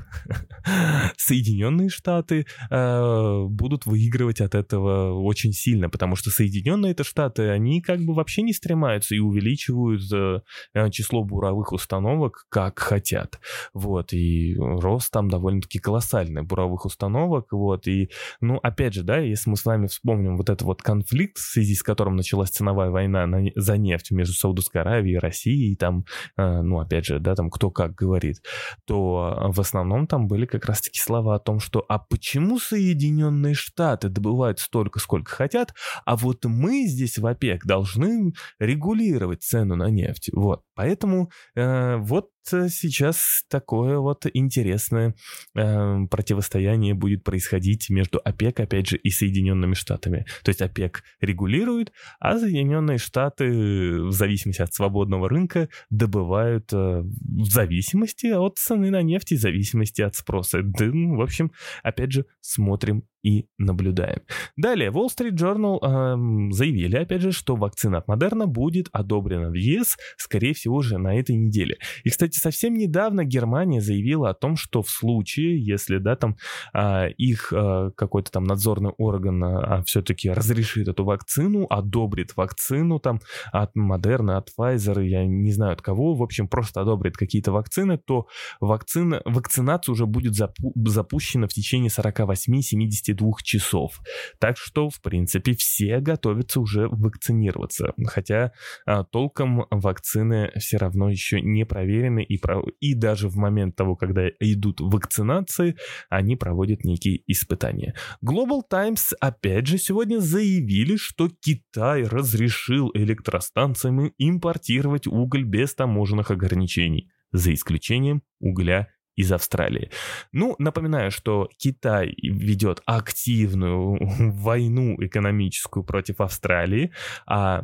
Соединенные 1.18 1.90
Штаты 1.90 2.46
э, 2.70 3.44
будут 3.50 3.86
выигрывать 3.86 4.42
от 4.42 4.56
этого 4.56 5.20
очень 5.22 5.54
сильно, 5.54 5.90
потому 5.90 6.16
что 6.16 6.30
Соединенные 6.30 6.92
это 6.92 7.04
Штаты, 7.04 7.50
они 7.50 7.82
как 7.82 8.02
бы 8.02 8.14
вообще 8.14 8.42
не 8.42 8.54
стремаются 8.54 9.16
и 9.16 9.20
увеличивают 9.20 10.02
э, 10.14 10.90
число 10.92 11.24
буровых 11.24 11.74
установок 11.74 12.46
как 12.50 12.80
хотят. 12.80 13.40
Вот, 13.74 14.14
и 14.14 14.56
рост 14.58 15.12
там 15.12 15.30
довольно-таки 15.30 15.80
колоссальный 15.80 16.44
буровых 16.44 16.86
установок, 16.86 17.52
вот, 17.52 17.88
и, 17.88 18.10
ну, 18.42 18.58
опять 18.58 18.94
же, 18.94 19.04
да, 19.04 19.20
если 19.20 19.50
мы 19.50 19.58
с 19.58 19.66
вами 19.66 19.88
вспомним 19.88 20.38
вот 20.38 20.50
этот 20.50 20.64
вот 20.64 20.82
конфликт, 20.82 21.38
в 21.38 21.52
связи 21.52 21.76
с 21.76 21.84
которым 21.84 22.16
началась 22.16 22.50
ценовая 22.50 22.90
война 22.90 23.27
на, 23.28 23.52
за 23.56 23.78
нефть 23.78 24.12
между 24.12 24.34
Саудовской 24.34 24.82
Аравией 24.82 25.16
и 25.16 25.20
Россией, 25.20 25.76
там, 25.76 26.06
э, 26.38 26.62
ну, 26.62 26.80
опять 26.80 27.06
же, 27.06 27.20
да, 27.20 27.36
там 27.36 27.50
кто 27.50 27.72
как 27.72 27.94
говорит, 27.96 28.38
то 28.86 29.52
в 29.54 29.60
основном 29.60 30.08
там 30.08 30.28
были 30.28 30.46
как 30.46 30.66
раз-таки 30.66 31.00
слова 31.00 31.36
о 31.36 31.40
том, 31.40 31.60
что 31.60 31.86
а 31.88 32.00
почему 32.00 32.60
Соединенные 32.60 33.54
Штаты 33.54 34.10
добывают 34.10 34.60
столько, 34.60 35.00
сколько 35.00 35.32
хотят, 35.32 35.74
а 36.06 36.16
вот 36.16 36.46
мы 36.46 36.86
здесь 36.88 37.18
в 37.18 37.26
ОПЕК 37.26 37.66
должны 37.66 38.34
регулировать 38.60 39.44
цену 39.44 39.76
на 39.76 39.90
нефть. 39.90 40.30
Вот, 40.34 40.62
поэтому 40.78 41.32
э, 41.56 41.98
вот 41.98 42.30
сейчас 42.46 43.44
такое 43.50 43.98
вот 43.98 44.26
интересное 44.32 45.16
э, 45.56 45.98
противостояние 46.10 46.94
будет 46.94 47.24
происходить 47.24 47.90
между 47.90 48.22
ОПЕК, 48.24 48.62
опять 48.62 48.88
же, 48.88 48.98
и 48.98 49.10
Соединенными 49.10 49.74
Штатами. 49.74 50.26
То 50.44 50.50
есть 50.50 50.62
ОПЕК 50.62 51.04
регулирует, 51.20 51.92
а 52.20 52.38
Соединенные 52.38 53.00
Штаты 53.00 54.02
в 54.04 54.12
зависимости 54.12 54.62
от 54.62 54.74
свободного 54.74 55.28
рынка 55.28 55.68
добывают 55.90 56.72
э, 56.72 56.78
в 56.78 57.46
зависимости 57.46 58.28
от 58.28 58.58
цены 58.58 58.92
на 58.92 59.02
нефть 59.02 59.32
и 59.32 59.36
в 59.38 59.42
зависимости 59.42 60.02
от 60.02 60.16
спроса. 60.16 60.62
Да, 60.64 60.86
ну, 60.86 61.18
в 61.18 61.22
общем, 61.22 61.52
опять 61.84 62.12
же, 62.12 62.26
смотрим 62.42 63.04
и 63.28 63.46
наблюдаем. 63.58 64.22
Далее, 64.56 64.90
Wall 64.90 65.08
Street 65.08 65.36
Journal 65.36 65.80
эм, 65.82 66.52
заявили, 66.54 66.96
опять 66.96 67.22
же, 67.22 67.34
что 67.34 67.58
вакцина 67.58 67.98
от 67.98 68.08
Модерна 68.08 68.48
будет 68.48 68.88
одобрена 68.94 69.50
в 69.50 69.54
ЕС, 69.54 69.98
скорее 70.16 70.54
всего, 70.54 70.78
уже 70.78 70.98
на 70.98 71.20
этой 71.20 71.36
неделе. 71.36 71.78
И, 72.06 72.10
кстати, 72.10 72.38
совсем 72.38 72.76
недавно 72.76 73.26
Германия 73.26 73.82
заявила 73.82 74.30
о 74.30 74.34
том, 74.34 74.56
что 74.56 74.82
в 74.82 74.90
случае, 74.90 75.62
если, 75.62 75.98
да, 75.98 76.16
там 76.16 76.38
э, 76.74 77.12
их 77.18 77.52
э, 77.52 77.92
какой-то 77.98 78.32
там 78.32 78.46
надзорный 78.46 78.92
орган 78.98 79.44
э, 79.44 79.84
все-таки 79.84 80.30
разрешит 80.30 80.88
эту 80.88 81.04
вакцину, 81.04 81.68
одобрит 81.70 82.38
вакцину 82.38 83.00
там 83.00 83.20
от 83.52 83.76
Модерна, 83.76 84.38
от 84.38 84.52
Pfizer, 84.58 85.06
я 85.06 85.26
не 85.26 85.52
знаю 85.52 85.74
от 85.74 85.82
кого, 85.82 86.16
в 86.16 86.24
общем, 86.24 86.48
просто 86.48 86.80
одобрит 86.80 87.18
какие-то 87.18 87.52
вакцины, 87.52 87.98
то 87.98 88.28
вакцина, 88.62 89.22
вакцинация 89.26 89.92
уже 89.92 90.06
будет 90.06 90.32
запу- 90.32 90.72
запущена 90.86 91.48
в 91.48 91.54
течение 91.54 91.90
48-72 91.90 93.17
двух 93.18 93.44
часов. 93.44 94.00
Так 94.40 94.58
что, 94.58 94.90
в 94.90 95.02
принципе, 95.02 95.54
все 95.54 96.00
готовятся 96.00 96.62
уже 96.62 96.88
вакцинироваться. 96.88 97.94
Хотя 98.06 98.54
а, 98.86 99.04
толком 99.04 99.66
вакцины 99.70 100.52
все 100.58 100.78
равно 100.78 101.10
еще 101.10 101.42
не 101.42 101.66
проверены 101.66 102.24
и, 102.24 102.38
про... 102.38 102.62
и 102.80 102.94
даже 102.94 103.28
в 103.28 103.36
момент 103.36 103.76
того, 103.76 103.96
когда 103.96 104.30
идут 104.40 104.80
вакцинации, 104.80 105.76
они 106.10 106.36
проводят 106.36 106.84
некие 106.84 107.22
испытания. 107.28 107.96
Global 108.24 108.62
Times 108.70 109.14
опять 109.20 109.68
же 109.68 109.78
сегодня 109.78 110.20
заявили, 110.20 110.96
что 110.96 111.30
Китай 111.30 112.04
разрешил 112.04 112.92
электростанциям 112.94 114.14
импортировать 114.18 115.08
уголь 115.08 115.44
без 115.44 115.74
таможенных 115.76 116.32
ограничений, 116.32 117.10
за 117.32 117.54
исключением 117.54 118.22
угля 118.40 118.88
из 119.18 119.32
Австралии. 119.32 119.92
Ну, 120.32 120.56
напоминаю, 120.60 121.12
что 121.12 121.50
Китай 121.58 122.14
ведет 122.22 122.82
активную 122.86 123.98
войну 124.32 124.96
экономическую 125.00 125.84
против 125.84 126.22
Австралии, 126.22 126.92
а 127.26 127.64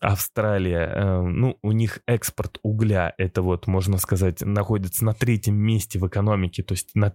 Австралия, 0.00 0.92
э, 0.94 1.20
ну, 1.22 1.58
у 1.62 1.72
них 1.72 2.00
экспорт 2.06 2.58
угля, 2.62 3.14
это 3.16 3.42
вот, 3.42 3.66
можно 3.66 3.98
сказать, 3.98 4.42
находится 4.42 5.04
на 5.04 5.14
третьем 5.14 5.56
месте 5.56 5.98
в 5.98 6.06
экономике, 6.06 6.62
то 6.62 6.72
есть 6.72 6.90
на, 6.94 7.14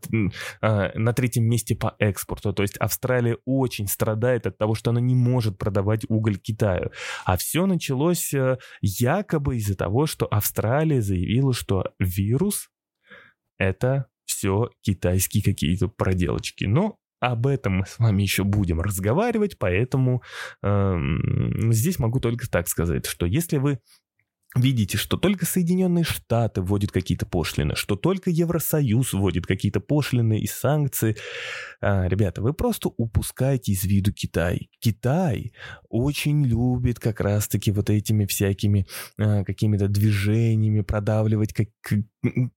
э, 0.62 0.98
на 0.98 1.14
третьем 1.14 1.44
месте 1.44 1.76
по 1.76 1.96
экспорту. 2.00 2.54
То 2.54 2.64
есть 2.64 2.78
Австралия 2.78 3.38
очень 3.46 3.88
страдает 3.88 4.48
от 4.48 4.58
того, 4.58 4.76
что 4.76 4.90
она 4.92 5.02
не 5.02 5.14
может 5.14 5.58
продавать 5.58 6.06
уголь 6.10 6.38
Китаю. 6.38 6.92
А 7.26 7.38
все 7.38 7.66
началось 7.66 8.34
э, 8.34 8.58
якобы 8.82 9.58
из-за 9.58 9.76
того, 9.76 10.08
что 10.08 10.26
Австралия 10.26 11.02
заявила, 11.02 11.54
что 11.54 11.92
вирус 12.00 12.70
это 13.60 14.08
все 14.26 14.72
китайские 14.82 15.44
какие-то 15.44 15.88
проделочки. 15.88 16.66
Но 16.66 16.98
об 17.20 17.46
этом 17.46 17.80
мы 17.80 17.86
с 17.86 18.00
вами 18.00 18.24
еще 18.24 18.44
будем 18.44 18.82
разговаривать, 18.82 19.60
поэтому 19.60 20.24
э, 20.64 20.96
здесь 21.72 22.00
могу 22.00 22.20
только 22.20 22.50
так 22.50 22.68
сказать, 22.68 23.06
что 23.06 23.26
если 23.26 23.58
вы 23.58 23.80
видите, 24.56 24.98
что 24.98 25.18
только 25.18 25.46
Соединенные 25.46 26.04
Штаты 26.04 26.62
вводят 26.62 26.92
какие-то 26.92 27.26
пошлины, 27.26 27.76
что 27.76 27.96
только 27.96 28.32
Евросоюз 28.32 29.14
вводит 29.14 29.46
какие-то 29.46 29.80
пошлины 29.80 30.40
и 30.40 30.48
санкции. 30.48 31.18
А, 31.82 32.08
ребята, 32.08 32.42
вы 32.42 32.54
просто 32.54 32.90
упускаете 32.98 33.74
из 33.74 33.84
виду 33.84 34.12
Китай. 34.12 34.70
Китай 34.80 35.54
очень 35.88 36.44
любит 36.46 37.00
как 37.00 37.22
раз-таки 37.22 37.72
вот 37.72 37.90
этими 37.90 38.26
всякими 38.26 38.88
а, 39.18 39.44
какими-то 39.44 39.88
движениями 39.88 40.82
продавливать 40.82 41.54
как, 41.54 41.68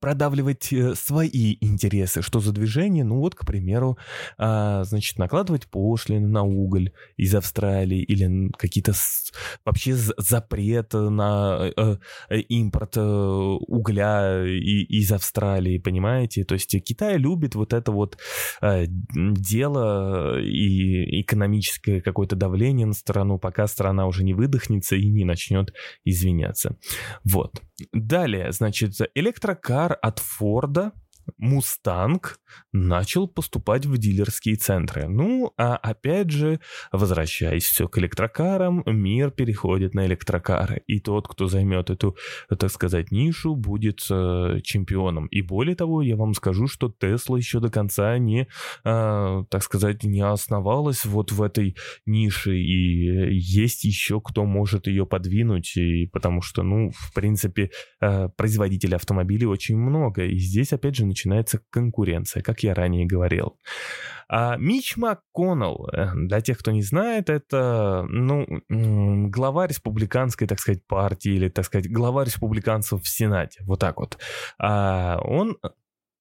продавливать 0.00 0.72
э, 0.72 0.94
свои 0.94 1.56
интересы. 1.60 2.22
Что 2.22 2.40
за 2.40 2.52
движение? 2.52 3.04
Ну 3.04 3.18
вот, 3.18 3.34
к 3.34 3.46
примеру, 3.46 3.96
а, 4.36 4.84
значит, 4.84 5.18
накладывать 5.18 5.68
пошлины 5.68 6.26
на 6.28 6.42
уголь 6.42 6.92
из 7.16 7.34
Австралии 7.34 8.02
или 8.02 8.50
какие-то 8.58 8.92
вообще 9.64 9.94
запрет 9.94 10.92
на 10.94 11.70
э, 11.76 11.96
э, 12.28 12.38
импорт 12.40 12.96
угля 12.96 14.44
из 14.44 15.12
Австралии, 15.12 15.78
понимаете? 15.78 16.44
То 16.44 16.54
есть 16.54 16.74
Китай 16.84 17.16
любит 17.16 17.54
вот 17.54 17.72
это 17.72 17.92
вот 17.92 18.18
дело 18.60 20.40
и 20.40 21.22
экономическое 21.22 22.00
какое-то 22.00 22.36
давление 22.36 22.86
на 22.86 22.92
страну, 22.92 23.38
пока 23.38 23.66
страна 23.66 24.06
уже 24.06 24.24
не 24.24 24.34
выдохнется 24.34 24.96
и 24.96 25.08
не 25.08 25.24
начнет 25.24 25.72
извиняться. 26.04 26.76
Вот. 27.24 27.62
Далее, 27.92 28.52
значит, 28.52 28.94
электрокар 29.52 29.98
от 30.02 30.18
Форда 30.18 30.92
Мустанг 31.38 32.38
начал 32.72 33.28
поступать 33.28 33.86
в 33.86 33.98
дилерские 33.98 34.56
центры. 34.56 35.08
Ну, 35.08 35.52
а 35.56 35.76
опять 35.76 36.30
же, 36.30 36.60
возвращаясь 36.92 37.64
все 37.64 37.88
к 37.88 37.98
электрокарам, 37.98 38.82
мир 38.86 39.30
переходит 39.30 39.94
на 39.94 40.06
электрокары. 40.06 40.82
И 40.86 41.00
тот, 41.00 41.28
кто 41.28 41.48
займет 41.48 41.90
эту, 41.90 42.16
так 42.48 42.70
сказать, 42.70 43.10
нишу, 43.10 43.56
будет 43.56 44.00
э, 44.10 44.60
чемпионом. 44.62 45.26
И 45.26 45.42
более 45.42 45.76
того, 45.76 46.02
я 46.02 46.16
вам 46.16 46.34
скажу, 46.34 46.66
что 46.66 46.88
Тесла 46.88 47.36
еще 47.36 47.60
до 47.60 47.70
конца 47.70 48.18
не, 48.18 48.48
э, 48.84 49.44
так 49.50 49.62
сказать, 49.62 50.04
не 50.04 50.20
основалась 50.20 51.04
вот 51.04 51.32
в 51.32 51.42
этой 51.42 51.76
нише. 52.06 52.56
И 52.56 53.38
есть 53.38 53.84
еще 53.84 54.20
кто 54.20 54.44
может 54.44 54.86
ее 54.86 55.06
подвинуть. 55.06 55.76
И 55.76 56.06
потому 56.06 56.42
что, 56.42 56.62
ну, 56.62 56.90
в 56.90 57.12
принципе, 57.14 57.70
э, 58.00 58.28
производителей 58.36 58.96
автомобилей 58.96 59.46
очень 59.46 59.76
много. 59.76 60.24
И 60.24 60.38
здесь, 60.38 60.72
опять 60.72 60.96
же, 60.96 61.04
начинается 61.12 61.60
конкуренция, 61.70 62.42
как 62.42 62.62
я 62.62 62.74
ранее 62.74 63.06
говорил. 63.06 63.58
А 64.28 64.56
Мич 64.56 64.96
МакКоннелл, 64.96 65.88
э, 65.92 66.10
для 66.14 66.40
тех, 66.40 66.58
кто 66.58 66.70
не 66.70 66.82
знает, 66.82 67.28
это 67.28 68.06
ну, 68.08 68.46
глава 68.68 69.66
республиканской, 69.66 70.46
так 70.46 70.58
сказать, 70.58 70.86
партии, 70.86 71.32
или, 71.32 71.48
так 71.48 71.66
сказать, 71.66 71.90
глава 71.90 72.24
республиканцев 72.24 73.02
в 73.02 73.08
Сенате, 73.08 73.62
вот 73.64 73.80
так 73.80 73.98
вот. 73.98 74.18
А 74.58 75.18
он 75.22 75.58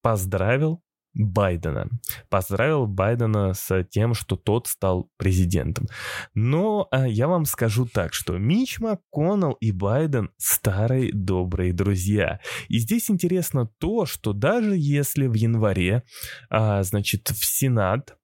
поздравил 0.02 0.82
Байдена. 1.14 1.90
Поздравил 2.30 2.88
Байдена 2.88 3.54
с 3.54 3.84
тем, 3.86 4.14
что 4.14 4.36
тот 4.36 4.68
стал 4.68 5.10
президентом. 5.18 5.88
Но 6.34 6.88
а, 6.92 7.08
я 7.08 7.28
вам 7.28 7.46
скажу 7.46 7.86
так, 7.86 8.14
что 8.14 8.38
Мич 8.38 8.80
МакКоннелл 8.80 9.54
и 9.54 9.72
Байден 9.72 10.32
старые 10.38 11.12
добрые 11.14 11.74
друзья. 11.74 12.40
И 12.70 12.80
здесь 12.80 13.10
интересно 13.10 13.70
то, 13.80 14.06
что 14.06 14.34
даже 14.34 14.76
если 14.78 15.28
в 15.28 15.34
январе, 15.34 16.04
а, 16.50 16.84
значит, 16.84 17.30
в 17.30 17.46
Сенат 17.46 18.16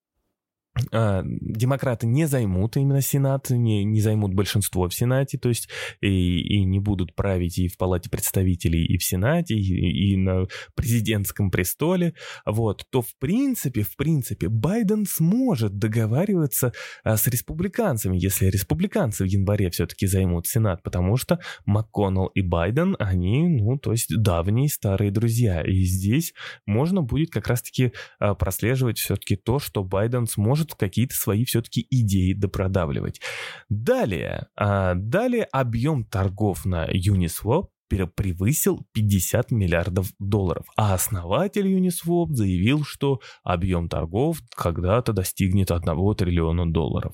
демократы 0.91 2.07
не 2.07 2.27
займут 2.27 2.77
именно 2.77 3.01
Сенат, 3.01 3.49
не, 3.49 3.83
не 3.83 4.01
займут 4.01 4.33
большинство 4.33 4.87
в 4.87 4.93
Сенате, 4.93 5.37
то 5.37 5.49
есть 5.49 5.69
и, 6.01 6.39
и 6.39 6.63
не 6.65 6.79
будут 6.79 7.15
править 7.15 7.57
и 7.57 7.67
в 7.67 7.77
Палате 7.77 8.09
представителей, 8.09 8.85
и 8.85 8.97
в 8.97 9.03
Сенате, 9.03 9.55
и, 9.55 10.13
и 10.13 10.17
на 10.17 10.45
президентском 10.75 11.51
престоле, 11.51 12.13
вот, 12.45 12.85
то 12.89 13.01
в 13.01 13.15
принципе, 13.19 13.83
в 13.83 13.95
принципе, 13.95 14.49
Байден 14.49 15.05
сможет 15.05 15.77
договариваться 15.77 16.73
а, 17.03 17.17
с 17.17 17.27
республиканцами, 17.27 18.17
если 18.17 18.47
республиканцы 18.47 19.23
в 19.23 19.27
январе 19.27 19.69
все-таки 19.69 20.07
займут 20.07 20.47
Сенат, 20.47 20.83
потому 20.83 21.17
что 21.17 21.39
МакКоннелл 21.65 22.27
и 22.27 22.41
Байден, 22.41 22.95
они, 22.99 23.47
ну, 23.47 23.77
то 23.77 23.91
есть 23.91 24.15
давние 24.15 24.69
старые 24.69 25.11
друзья, 25.11 25.61
и 25.61 25.83
здесь 25.83 26.33
можно 26.65 27.01
будет 27.01 27.31
как 27.31 27.47
раз-таки 27.47 27.93
а, 28.19 28.35
прослеживать 28.35 28.97
все-таки 28.97 29.35
то, 29.35 29.59
что 29.59 29.83
Байден 29.83 30.27
сможет 30.27 30.66
может 30.67 30.75
какие-то 30.75 31.15
свои 31.15 31.45
все-таки 31.45 31.85
идеи 31.89 32.33
допродавливать. 32.33 33.21
Далее, 33.69 34.47
а, 34.55 34.93
далее 34.95 35.43
объем 35.45 36.03
торгов 36.03 36.65
на 36.65 36.87
Uniswap 36.87 37.67
превысил 37.89 38.85
50 38.91 39.51
миллиардов 39.51 40.11
долларов, 40.19 40.65
а 40.75 40.93
основатель 40.93 41.73
Uniswap 41.73 42.33
заявил, 42.33 42.83
что 42.83 43.21
объем 43.43 43.87
торгов 43.87 44.41
когда-то 44.55 45.13
достигнет 45.13 45.71
1 45.71 46.15
триллиона 46.15 46.69
долларов. 46.69 47.13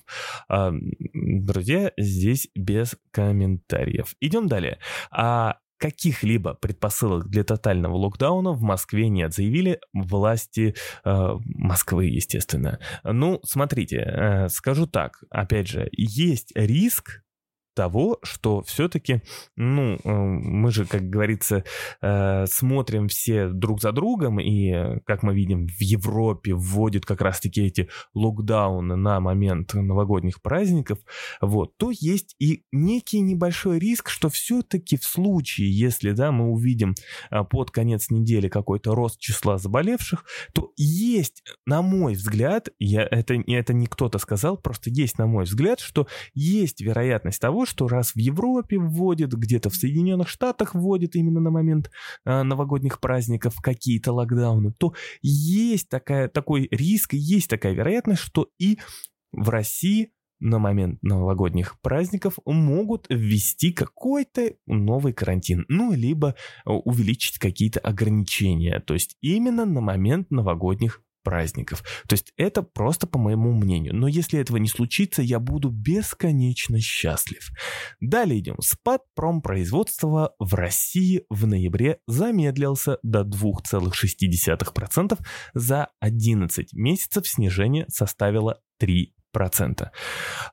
А, 0.50 0.72
друзья, 1.14 1.92
здесь 1.96 2.48
без 2.56 2.96
комментариев. 3.12 4.16
Идем 4.20 4.48
далее. 4.48 4.80
А 5.12 5.58
каких-либо 5.84 6.54
предпосылок 6.54 7.28
для 7.28 7.44
тотального 7.44 7.98
локдауна 7.98 8.54
в 8.54 8.62
Москве 8.62 9.10
нет, 9.10 9.34
заявили 9.34 9.82
власти 9.92 10.76
э, 11.04 11.30
Москвы, 11.44 12.06
естественно. 12.06 12.80
Ну, 13.04 13.42
смотрите, 13.44 13.98
э, 13.98 14.48
скажу 14.48 14.88
так, 14.88 15.26
опять 15.30 15.68
же, 15.68 15.90
есть 15.92 16.54
риск 16.56 17.24
того, 17.74 18.20
что 18.24 18.62
все-таки, 18.64 19.22
ну, 19.56 19.98
э, 20.04 20.12
мы 20.12 20.72
же, 20.72 20.86
как 20.86 21.10
говорится, 21.10 21.64
э, 22.02 22.46
смотрим 22.48 23.08
все 23.08 23.50
друг 23.50 23.82
за 23.82 23.92
другом, 23.92 24.40
и, 24.40 25.00
как 25.06 25.24
мы 25.24 25.34
видим, 25.34 25.68
в 25.68 25.82
Европе 25.82 26.54
вводят 26.54 27.06
как 27.06 27.22
раз-таки 27.22 27.66
эти 27.66 27.90
локдауны 28.14 28.96
на 28.96 29.20
момент 29.20 29.74
новогодних 29.74 30.42
праздников, 30.42 31.00
вот, 31.42 31.76
то 31.78 31.92
есть 31.92 32.36
и 32.40 32.64
некий 32.72 33.20
небольшой 33.20 33.80
риск, 33.80 34.10
что 34.10 34.30
все-таки 34.30 34.98
в 34.98 35.04
случае, 35.04 35.72
если, 35.72 36.12
да, 36.12 36.32
мы 36.32 36.52
увидим 36.52 36.96
э, 37.32 37.44
под 37.44 37.72
конец 37.72 38.10
недели 38.10 38.48
какой-то 38.48 38.96
рост 38.96 39.20
числа 39.20 39.58
заболевших, 39.58 40.26
то 40.54 40.72
есть, 40.78 41.44
на 41.66 41.82
мой 41.82 42.14
взгляд, 42.14 42.70
я, 42.80 43.04
это, 43.04 43.36
это 43.36 43.74
не 43.74 43.88
кто-то 43.88 44.20
сказал, 44.20 44.58
просто 44.58 44.90
есть, 44.90 45.18
на 45.18 45.28
мой 45.28 45.46
взгляд, 45.46 45.80
что 45.80 46.08
есть 46.34 46.82
вероятность 46.82 47.40
того, 47.40 47.63
что 47.66 47.88
раз 47.88 48.14
в 48.14 48.18
Европе 48.18 48.78
вводят, 48.78 49.34
где-то 49.34 49.70
в 49.70 49.76
Соединенных 49.76 50.28
Штатах 50.28 50.76
вводят 50.76 51.16
именно 51.16 51.40
на 51.40 51.52
момент 51.52 51.92
э, 52.26 52.44
новогодних 52.44 53.00
праздников 53.00 53.60
какие-то 53.62 54.14
локдауны, 54.14 54.74
то 54.78 54.94
есть 55.22 55.90
такая, 55.90 56.28
такой 56.28 56.68
риск, 56.72 57.14
есть 57.14 57.50
такая 57.50 57.74
вероятность, 57.74 58.22
что 58.22 58.50
и 58.60 58.80
в 59.32 59.50
России 59.50 60.12
на 60.40 60.60
момент 60.60 61.02
новогодних 61.02 61.80
праздников 61.82 62.38
могут 62.46 63.06
ввести 63.10 63.72
какой-то 63.72 64.54
новый 64.68 65.14
карантин, 65.14 65.66
ну, 65.70 65.94
либо 65.94 66.36
э, 66.66 66.70
увеличить 66.70 67.40
какие-то 67.40 67.80
ограничения, 67.80 68.80
то 68.82 68.94
есть 68.94 69.16
именно 69.22 69.66
на 69.66 69.82
момент 69.82 70.32
новогодних 70.32 71.02
праздников. 71.24 71.84
То 72.08 72.14
есть 72.14 72.34
это 72.38 72.62
просто 72.62 73.08
по 73.08 73.18
моему 73.18 73.54
мнению. 73.54 73.96
Но 73.96 74.08
если 74.08 74.40
этого 74.40 74.58
не 74.58 74.68
случится, 74.68 75.22
я 75.22 75.40
буду 75.40 75.70
бесконечно 75.70 76.80
счастлив. 76.80 77.50
Далее 78.00 78.40
идем. 78.40 78.58
Спад 78.60 79.02
промпроизводства 79.16 80.36
в 80.40 80.54
России 80.54 81.26
в 81.30 81.48
ноябре 81.48 82.00
замедлился 82.08 82.98
до 83.04 83.22
2,6%. 83.22 85.20
За 85.54 85.88
11 86.00 86.74
месяцев 86.74 87.28
снижение 87.28 87.86
составило 87.88 88.60
3%. 88.82 89.88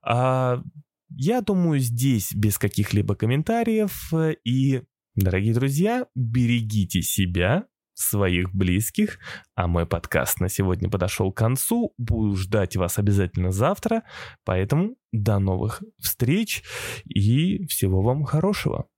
А, 0.03 0.63
я 1.11 1.41
думаю, 1.41 1.81
здесь 1.81 2.33
без 2.33 2.59
каких-либо 2.59 3.15
комментариев. 3.15 4.13
И, 4.45 4.83
дорогие 5.15 5.55
друзья, 5.55 6.07
берегите 6.15 7.03
себя, 7.03 7.67
своих 8.01 8.55
близких. 8.55 9.19
А 9.55 9.67
мой 9.67 9.87
подкаст 9.87 10.41
на 10.41 10.49
сегодня 10.49 10.89
подошел 10.89 11.33
к 11.33 11.37
концу. 11.37 11.93
Буду 11.99 12.37
ждать 12.37 12.77
вас 12.77 12.99
обязательно 12.99 13.51
завтра. 13.53 14.03
Поэтому 14.45 14.97
до 15.13 15.39
новых 15.39 15.83
встреч 15.99 16.63
и 17.05 17.67
всего 17.67 18.03
вам 18.03 18.25
хорошего. 18.25 18.87